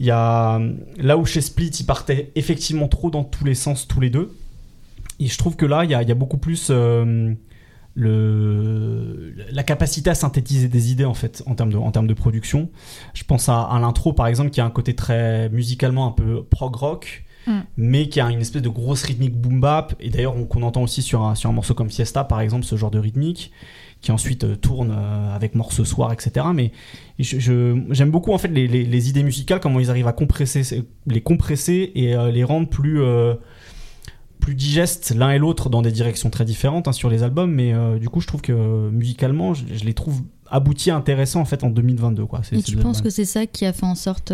[0.00, 0.60] il y a
[0.98, 4.36] là où chez Split, ils partaient effectivement trop dans tous les sens, tous les deux.
[5.18, 7.32] Et je trouve que là, il y a, il y a beaucoup plus euh,
[7.94, 12.14] le, la capacité à synthétiser des idées en fait en termes de, en termes de
[12.14, 12.68] production.
[13.14, 16.42] Je pense à, à l'intro par exemple qui a un côté très musicalement un peu
[16.44, 17.24] prog rock.
[17.46, 17.52] Mm.
[17.78, 20.82] Mais qui a une espèce de grosse rythmique boom bap, et d'ailleurs on- qu'on entend
[20.82, 23.50] aussi sur un, sur un morceau comme Fiesta par exemple, ce genre de rythmique,
[24.02, 26.46] qui ensuite euh, tourne euh, avec Mort ce soir, etc.
[26.54, 26.72] Mais
[27.18, 30.12] je- je- j'aime beaucoup en fait les, les- les idées musicales, comment ils arrivent à
[30.12, 33.34] compresser, les compresser et euh, les rendre plus, euh,
[34.38, 37.50] plus digestes l'un et l'autre dans des directions très différentes hein, sur les albums.
[37.52, 41.44] Mais euh, du coup, je trouve que musicalement, je, je les trouve aboutis, intéressants en
[41.44, 42.24] fait en 2022.
[42.26, 42.40] Quoi.
[42.52, 44.32] Et tu penses que c'est ça qui a fait en sorte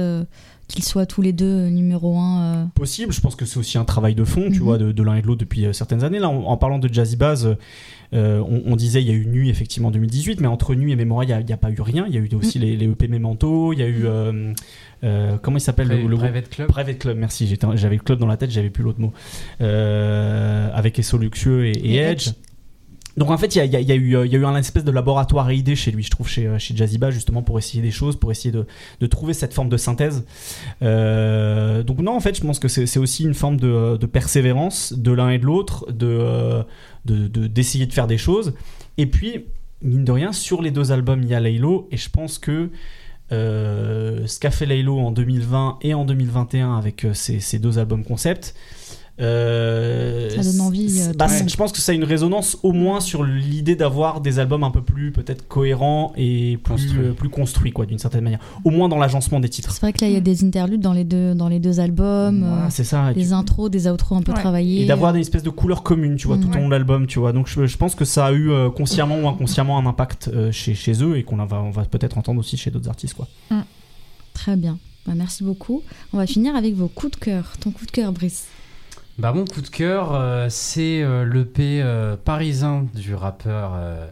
[0.68, 3.12] qu'ils soient tous les deux euh, numéro un euh, possible.
[3.12, 4.64] Je pense que c'est aussi un travail de fond, tu Mhm.
[4.64, 6.18] vois, de, de l'un et de l'autre depuis euh, certaines années.
[6.18, 7.46] Là, en, en parlant de Jazzy Bass,
[8.14, 10.92] euh, on, on disait il y a eu Nuit effectivement en 2018, mais entre Nuit
[10.92, 12.04] et Memoria, il n'y a, pas eu rien.
[12.08, 14.52] Il y a eu aussi les, les EP Memento, il y a eu euh,
[15.04, 16.68] euh, comment il s'appelle le, Private Club.
[16.68, 17.46] Private Club, merci.
[17.46, 19.12] j'étais- J'avais le club dans la tête, j'avais plus l'autre mot.
[19.60, 22.28] Euh, avec Esso Luxueux et, et Et Edge.
[22.28, 22.34] Edge.
[23.16, 25.76] Donc en fait, il y a, eu, euh, y un espèce de laboratoire à idées
[25.76, 28.30] chez lui, je trouve, chez, euh, chez Jazzy Bass, justement, pour essayer des choses, pour
[28.30, 30.24] essayer de, trouver cette forme de synthèse.
[30.82, 35.12] Euh, donc non, en fait, je pense que c'est aussi une forme de, persévérance de
[35.12, 36.62] l'un et de l'autre, de euh,
[37.06, 38.52] de- de- d'essayer de, faire des choses.
[38.98, 39.46] Et puis,
[39.80, 42.70] mine de rien, sur les deux albums, il y a Laylo, et je pense que
[43.30, 48.54] ce qu'a fait Laylo en 2020 et en 2021 avec ces deux albums concept,
[49.18, 53.00] Euh, Ça donne envie, euh, bah, je pense que ça a une résonance au moins
[53.00, 56.98] sur l'idée d'avoir des albums un peu plus peut-être cohérents et plus Construits.
[57.00, 58.40] euh, plus construits quoi d'une certaine manière.
[58.64, 59.70] Au moins dans l'agencement des titres.
[59.72, 61.80] C'est vrai que là, il y a des interludes dans les deux, dans les deux
[61.80, 63.14] albums, euh, c'est ça.
[63.14, 64.38] Des tu- intros, des outros un peu Ouais.
[64.40, 64.82] travaillés.
[64.82, 66.52] et d'avoir une espèce de couleur commune, tu vois, tout Mm.
[66.52, 67.32] au long de l'album, tu vois.
[67.32, 70.52] Donc je, je pense que ça a eu euh, consciemment ou inconsciemment un impact euh,
[70.52, 73.26] chez, chez eux et qu'on va, on va peut-être entendre aussi chez d'autres artistes, quoi.
[74.34, 74.78] Très bien.
[75.06, 75.82] Bah, merci beaucoup.
[76.12, 77.52] On va finir avec vos coups de cœur.
[77.60, 78.44] Ton coup de cœur, Brice.
[79.18, 84.06] Bah, mon coup de cœur, euh, c'est euh, l'EP euh, parisien du rappeur euh,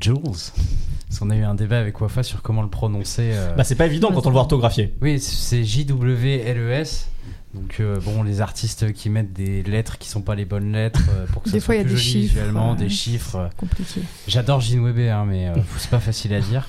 [0.00, 0.16] Jules.
[0.24, 3.30] Parce qu'on a eu un débat avec Wafa sur comment le prononcer.
[3.34, 3.54] euh.
[3.54, 4.94] Bah c'est pas évident quand on le voit orthographié.
[5.02, 7.08] Oui, c'est J-W-L-E-S.
[7.52, 11.02] Donc, euh, bon, les artistes qui mettent des lettres qui sont pas les bonnes lettres
[11.10, 12.76] euh, pour que Des ça fois, soit il y a plus des chiffres, visuellement, ouais.
[12.78, 13.50] des chiffres.
[13.56, 14.02] Compliqué.
[14.28, 16.68] J'adore Ginwebe, hein, mais euh, c'est pas facile à dire.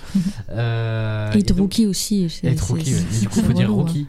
[0.50, 2.28] Euh, Et et donc- Rookie aussi.
[2.32, 3.84] c'est- Rookie, du coup, faut dire relou, hein.
[3.84, 4.08] Rookie.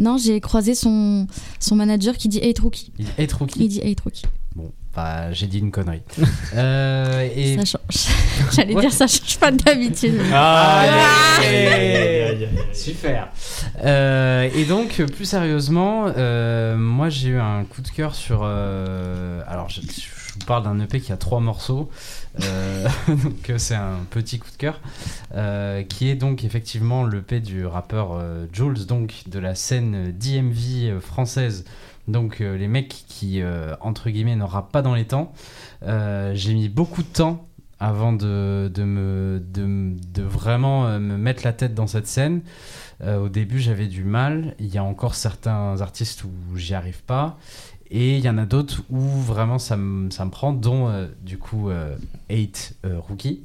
[0.00, 1.26] Non, j'ai croisé son,
[1.60, 2.92] son manager qui dit 8 Rookie.
[2.98, 3.60] Il dit Rookie.
[3.60, 4.22] Il dit 8 Rookie.
[4.56, 6.02] Bon, bah, j'ai dit une connerie.
[6.56, 8.14] Euh, et Ça change.
[8.56, 8.80] J'allais Ouais.
[8.80, 10.18] dire ça change pas d'habitude.
[10.32, 10.86] Ah,
[11.38, 11.42] Ah
[12.72, 13.28] Super.
[13.84, 18.40] Euh, et donc, euh, plus sérieusement, euh, moi j'ai eu un coup de cœur sur.
[18.42, 21.90] euh, alors, je, je vous parle d'un EP qui a trois morceaux.
[22.38, 24.80] Donc, euh, c'est un petit coup de cœur.
[25.34, 31.00] euh, qui est donc effectivement l'EP du rappeur euh, Jules, donc de la scène DMV
[31.00, 31.64] française.
[32.08, 33.40] Donc, les mecs qui,
[33.80, 35.32] entre guillemets, rappent pas dans les temps.
[35.82, 37.46] J'ai mis beaucoup de temps
[37.78, 42.40] avant de, de, me, de, de vraiment me mettre la tête dans cette scène.
[43.06, 44.56] Au début, j'avais du mal.
[44.58, 47.38] Il y a encore certains artistes où j'y arrive pas.
[47.90, 51.38] Et il y en a d'autres où vraiment ça me, ça prend, dont euh, du
[51.38, 51.70] coup
[52.30, 52.76] 8
[53.08, 53.40] Rookie,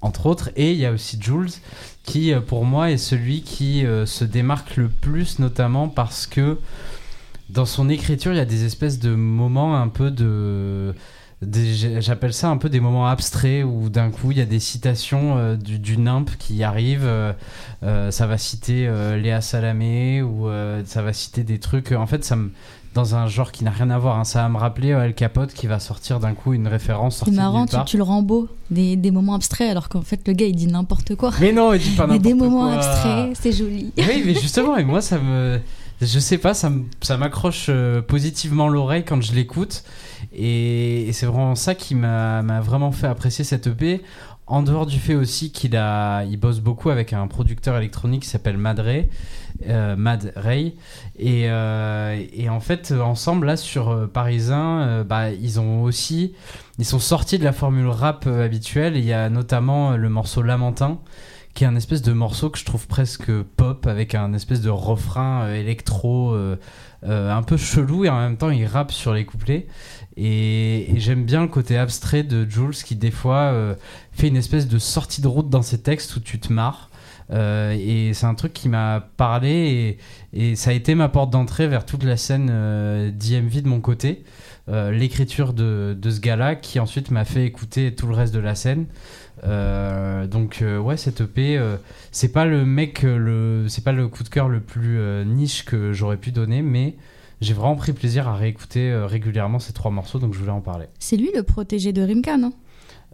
[0.00, 0.50] entre autres.
[0.56, 1.50] Et il y a aussi Jules,
[2.02, 6.58] qui euh, pour moi est celui qui euh, se démarque le plus, notamment parce que
[7.50, 10.94] dans son écriture, il y a des espèces de moments un peu de.
[12.00, 15.36] J'appelle ça un peu des moments abstraits où d'un coup il y a des citations
[15.36, 17.04] euh, du, du NIMP qui arrivent.
[17.04, 17.32] euh,
[17.82, 21.92] euh, ça va citer euh, Léa Salamé ou euh, ça va citer des trucs.
[21.92, 22.50] En fait, ça me.
[22.94, 24.24] Dans un genre qui n'a rien à voir, hein.
[24.24, 27.24] ça va me rappeler euh, Al Capote qui va sortir d'un coup une référence C'est
[27.26, 28.48] sortie marrant, tu, le rends beau.
[28.70, 31.32] Des, des moments abstraits, alors qu'en fait, le gars, il dit n'importe quoi.
[31.40, 32.76] Mais non, il dit pas Mais des n'importe moments quoi.
[32.76, 33.92] abstraits, c'est joli.
[33.98, 35.60] Oui, mais justement, et moi, ça me.
[36.00, 36.70] Je sais pas, ça
[37.18, 39.84] m'accroche euh, positivement l'oreille quand je l'écoute.
[40.32, 44.02] Et, et c'est vraiment ça qui m'a vraiment fait apprécier cette EP.
[44.46, 48.28] En dehors du fait aussi qu'il a, il bosse beaucoup avec un producteur électronique qui
[48.28, 49.04] s'appelle Mad Ray, euh,
[49.96, 50.74] Mad Ray.
[51.18, 56.34] Et, euh, et en fait, ensemble, là, sur euh, Parisien, euh, bah, ils ont aussi.
[56.78, 58.96] Ils sont sortis de la formule rap euh, habituelle.
[58.96, 60.98] Il y a notamment euh, le morceau Lamentin
[61.54, 64.70] qui est un espèce de morceau que je trouve presque pop avec un espèce de
[64.70, 66.56] refrain euh, électro euh,
[67.04, 69.66] euh, un peu chelou et en même temps il rappe sur les couplets
[70.16, 73.74] et, j'aime bien le côté abstrait de Jules qui des fois euh,
[74.12, 76.90] fait une espèce de sortie de route dans ses textes où tu te marres
[77.34, 79.98] Euh, et c'est un truc qui m'a parlé
[80.32, 83.80] et, ça a été ma porte d'entrée vers toute la scène euh, d'IMV de mon
[83.80, 84.24] côté
[84.70, 88.38] Euh, l'écriture de, de ce gars-là qui ensuite m'a fait écouter tout le reste de
[88.38, 88.86] la scène.
[89.44, 91.60] Euh, donc ouais cette EP
[92.12, 95.92] c'est pas le mec le c'est pas le coup de cœur le plus niche que
[95.92, 96.94] j'aurais pu donner mais
[97.42, 100.86] j'ai vraiment pris plaisir à réécouter régulièrement ces trois morceaux donc je voulais en parler.
[100.98, 102.54] C'est lui le protégé de Rimka, non?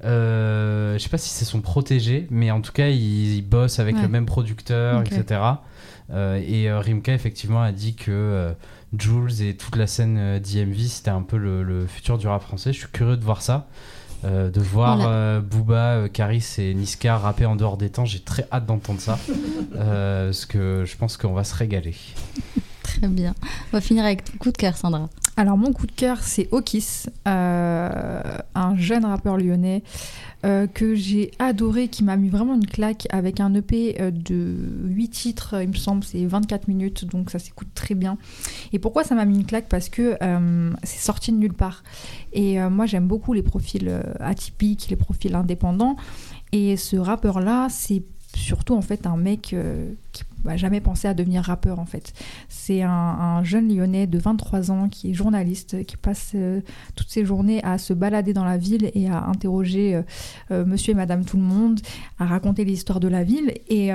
[0.04, 3.78] Euh, je sais pas si c'est son protégé mais en tout cas il, il bosse
[3.78, 4.02] avec Ouais.
[4.02, 5.40] le même producteur etc
[6.12, 8.52] Euh, et euh, Rimka effectivement a dit que euh,
[8.98, 12.42] Jules et toute la scène euh, d'IMV c'était un peu le, le futur du rap
[12.42, 13.68] français je suis curieux de voir ça
[14.24, 15.10] euh, de voir Voilà.
[15.12, 19.00] euh, Booba, euh, Karis et Niska rapper en dehors des temps, j'ai très hâte d'entendre
[19.00, 19.18] ça.
[19.76, 21.94] Euh, parce que je pense qu'on va se régaler.
[22.98, 23.34] Très bien.
[23.72, 25.08] On va finir avec ton coup de cœur, Sandra.
[25.36, 28.22] Alors mon coup de cœur c'est Okis, euh,
[28.54, 29.82] un jeune rappeur lyonnais
[30.44, 34.54] euh, que j'ai adoré, qui m'a mis vraiment une claque avec un EP euh, de
[34.84, 38.18] 8 titres, il me semble, c'est 24 minutes, donc ça s'écoute très bien.
[38.74, 39.68] Et pourquoi ça m'a mis une claque?
[39.70, 40.18] Parce que
[40.82, 41.84] c'est sorti de nulle part.
[42.34, 45.96] Et moi j'aime beaucoup les profils atypiques, les profils indépendants.
[46.52, 48.02] Et ce rappeur-là, c'est
[48.34, 52.12] surtout en fait un mec euh, qui n'a jamais pensé à devenir rappeur en fait.
[52.48, 56.60] C'est un, un jeune lyonnais de 23 ans qui est journaliste, qui passe euh,
[56.96, 60.00] toutes ses journées à se balader dans la ville et à interroger
[60.50, 61.80] euh, monsieur et madame tout le monde,
[62.18, 63.52] à raconter l'histoire de la ville.
[63.68, 63.90] Et,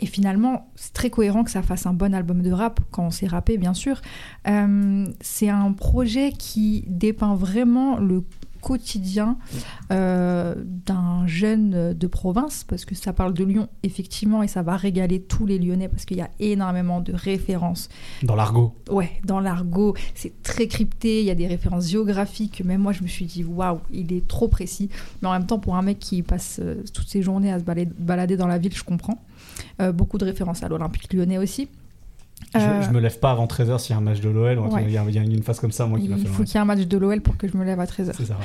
[0.00, 3.10] et finalement, c'est très cohérent que ça fasse un bon album de rap, quand on
[3.10, 4.00] sait rapper bien sûr.
[5.20, 8.22] C'est un projet qui dépeint vraiment le
[8.60, 9.38] quotidien
[9.92, 14.76] euh, d'un jeune de province, parce que ça parle de Lyon, effectivement, et ça va
[14.76, 17.88] régaler tous les Lyonnais, parce qu'il y a énormément de références.
[18.22, 18.74] Dans l'argot.
[18.90, 23.02] Ouais, dans l'argot, c'est très crypté, il y a des références géographiques, même moi je
[23.02, 24.88] me suis dit, waouh, il est trop précis.
[25.22, 27.64] Mais en même temps, pour un mec qui passe euh, toutes ses journées à se
[27.64, 29.18] balader, balader dans la ville, je comprends.
[29.80, 31.68] Euh, beaucoup de références à l'Olympique lyonnais aussi.
[32.54, 34.58] Je, Euh, je me lève pas avant 13h s'il y a un match de l'OL.
[34.58, 34.84] Ouais.
[34.86, 36.28] Il y, a- il y a une phase comme ça, moi, qui m'a il fait
[36.28, 36.46] faut mal.
[36.46, 38.12] qu'il y ait un match de l'OL pour que je me lève à 13h.
[38.16, 38.36] C'est ça.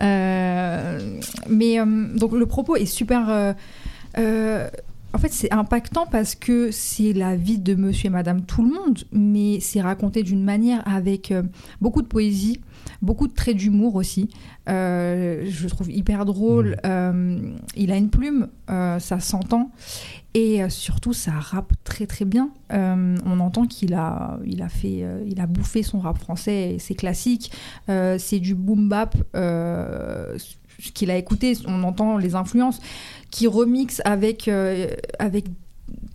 [0.00, 1.84] Euh, mais euh,
[2.16, 3.54] donc le propos est super.
[4.18, 4.68] euh,
[5.12, 8.72] en fait, c'est impactant parce que c'est la vie de monsieur et madame tout le
[8.72, 11.42] monde, mais c'est raconté d'une manière avec euh,
[11.80, 12.60] beaucoup de poésie,
[13.02, 14.30] beaucoup de traits d'humour aussi.
[14.68, 16.76] Euh, je le trouve hyper drôle.
[16.84, 17.40] Euh,
[17.76, 19.70] il a une plume, euh, ça s'entend.
[20.32, 22.50] Et surtout, ça rappe très très bien.
[22.70, 27.50] On entend qu'il a, il a fait, il a bouffé son rap français, c'est classique.
[27.88, 29.16] C'est du boom bap
[30.94, 31.54] qu'il a écouté.
[31.66, 32.80] On entend les influences
[33.30, 35.46] qui remixent avec euh, avec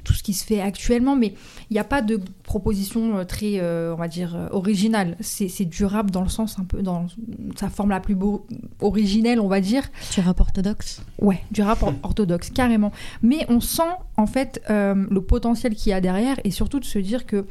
[0.06, 1.34] tout ce qui se fait actuellement, mais
[1.70, 5.18] il n'y a pas de proposition euh, très, euh, on va dire, originale.
[5.20, 7.08] C'est du rap dans le sens un peu, dans
[7.56, 8.46] sa forme la plus beau-
[8.80, 9.84] originelle, on va dire.
[10.12, 11.02] Tu rap orthodoxe?
[11.20, 12.92] Ouais, du rap or- orthodoxe, carrément.
[13.24, 13.82] Mais on sent
[14.16, 17.46] en fait euh, le potentiel qu'il y a derrière et surtout de se dire que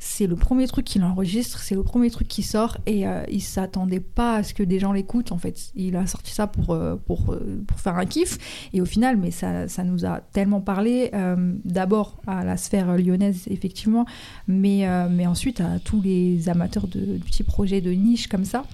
[0.00, 3.42] c'est le premier truc qu'il enregistre, c'est le premier truc qui sort et euh, il
[3.42, 5.70] s'attendait pas à ce que des gens l'écoutent en fait.
[5.74, 8.38] Il a sorti ça pour, euh, euh, faire un kiff
[8.72, 13.44] et au final, mais ça, nous a tellement parlé, euh, d'abord à la sphère lyonnaise
[13.50, 14.06] effectivement,
[14.48, 18.64] mais, mais ensuite à tous les amateurs de, de petits projets de niche comme ça.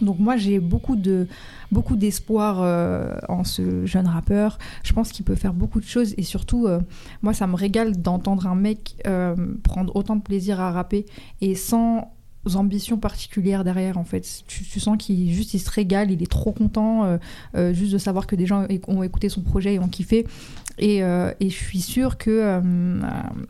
[0.00, 1.26] Donc moi j'ai beaucoup de
[1.72, 4.58] beaucoup d'espoir euh, en ce jeune rappeur.
[4.82, 6.80] Je pense qu'il peut faire beaucoup de choses et surtout euh,
[7.22, 11.06] moi ça me régale d'entendre un mec euh, prendre autant de plaisir à rapper
[11.40, 12.12] et sans
[12.54, 14.42] ambition particulière derrière en fait.
[14.46, 17.18] Tu, sens qu'il juste il se régale, il est trop content euh,
[17.54, 20.26] euh, juste de savoir que des gens ont écouté son projet et ont kiffé.
[20.78, 22.60] Et, euh, je suis sûre que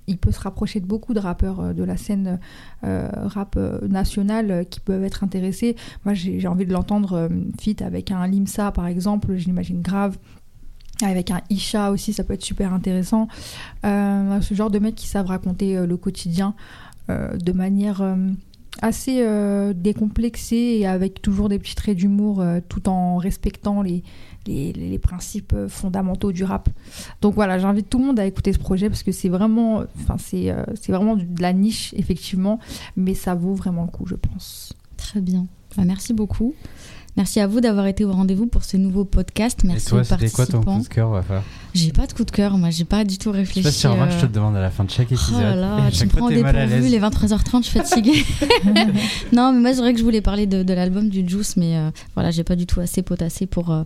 [0.07, 2.41] il peut se rapprocher de beaucoup de rappeurs de la scène
[2.83, 3.57] rap
[3.89, 5.77] nationale qui peuvent être intéressés.
[6.05, 7.29] Moi, j'ai envie de l'entendre
[7.61, 10.19] fit avec un Limsa, par exemple, je l'imagine grave.
[11.03, 13.29] Avec un Isha aussi, ça peut être super intéressant.
[13.85, 16.55] Ce genre de mecs qui savent raconter le quotidien
[17.09, 18.03] de manière
[18.83, 24.03] assez euh, décomplexée et avec toujours des petits traits d'humour euh, tout en respectant les,
[24.47, 26.69] les, principes fondamentaux du rap.
[27.21, 29.85] Donc voilà, j'invite tout le monde à écouter ce projet parce que c'est vraiment,
[30.19, 32.59] c'est euh, c'est vraiment de la niche effectivement,
[32.97, 34.73] mais ça vaut vraiment le coup, je pense.
[34.97, 35.47] Très bien.
[35.77, 36.55] Bah, merci beaucoup.
[37.17, 39.61] Merci à vous d'avoir été au rendez-vous pour ce nouveau podcast.
[39.65, 41.43] Merci Et toi, c'était quoi ton coup de cœur, Wafa
[41.75, 43.63] J'ai pas de coup de cœur, moi, j'ai pas du tout Je sais réfléchi.
[43.65, 45.41] pas si je euh, te le demande à la fin de chaque Oh épisode.
[45.43, 48.25] là Et là, à tu me prends dépourvu, les 23h30, je suis fatiguée.
[49.33, 51.77] non, mais moi, c'est vrai que je voulais parler de, de l'album du Juice, mais
[51.77, 53.83] euh, voilà, j'ai pas du tout assez potassé pour, euh,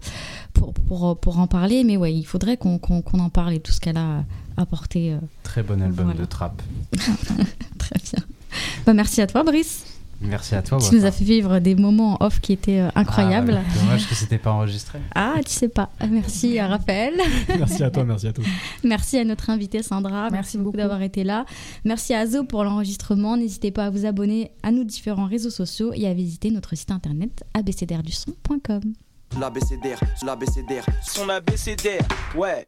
[0.52, 1.82] pour, pour, euh, pour en parler.
[1.82, 4.24] Mais ouais, il faudrait qu'on qu'on en parle et tout ce qu'elle a
[4.56, 5.12] apporté.
[5.12, 6.20] euh, Très bon album Voilà.
[6.20, 6.62] de trap.
[7.78, 8.22] très bien.
[8.86, 9.84] Bah, merci à toi, Brice.
[10.20, 10.78] Merci à toi.
[10.78, 13.60] tu nous as fait vivre des moments en off qui étaient euh, incroyables.
[13.60, 13.78] Ah.
[13.78, 14.98] Dommage que c'était pas enregistré.
[15.14, 15.90] Ah, tu sais pas.
[16.10, 17.14] Merci à Raphaël.
[17.58, 18.44] Merci à toi, merci à tous.
[18.82, 20.28] Merci à notre invitée Sandra.
[20.30, 20.78] Merci, beaucoup beaucoup.
[20.78, 21.44] d'avoir été là.
[21.84, 23.36] Merci à Zo pour l'enregistrement.
[23.36, 26.90] N'hésitez pas à vous abonner à nos différents réseaux sociaux et à visiter notre site
[26.90, 28.80] internet abcdrduson.com.
[29.38, 30.84] L'ABCDR, l'ABCDR.
[31.02, 32.06] Son abécédaire,
[32.36, 32.66] ouais.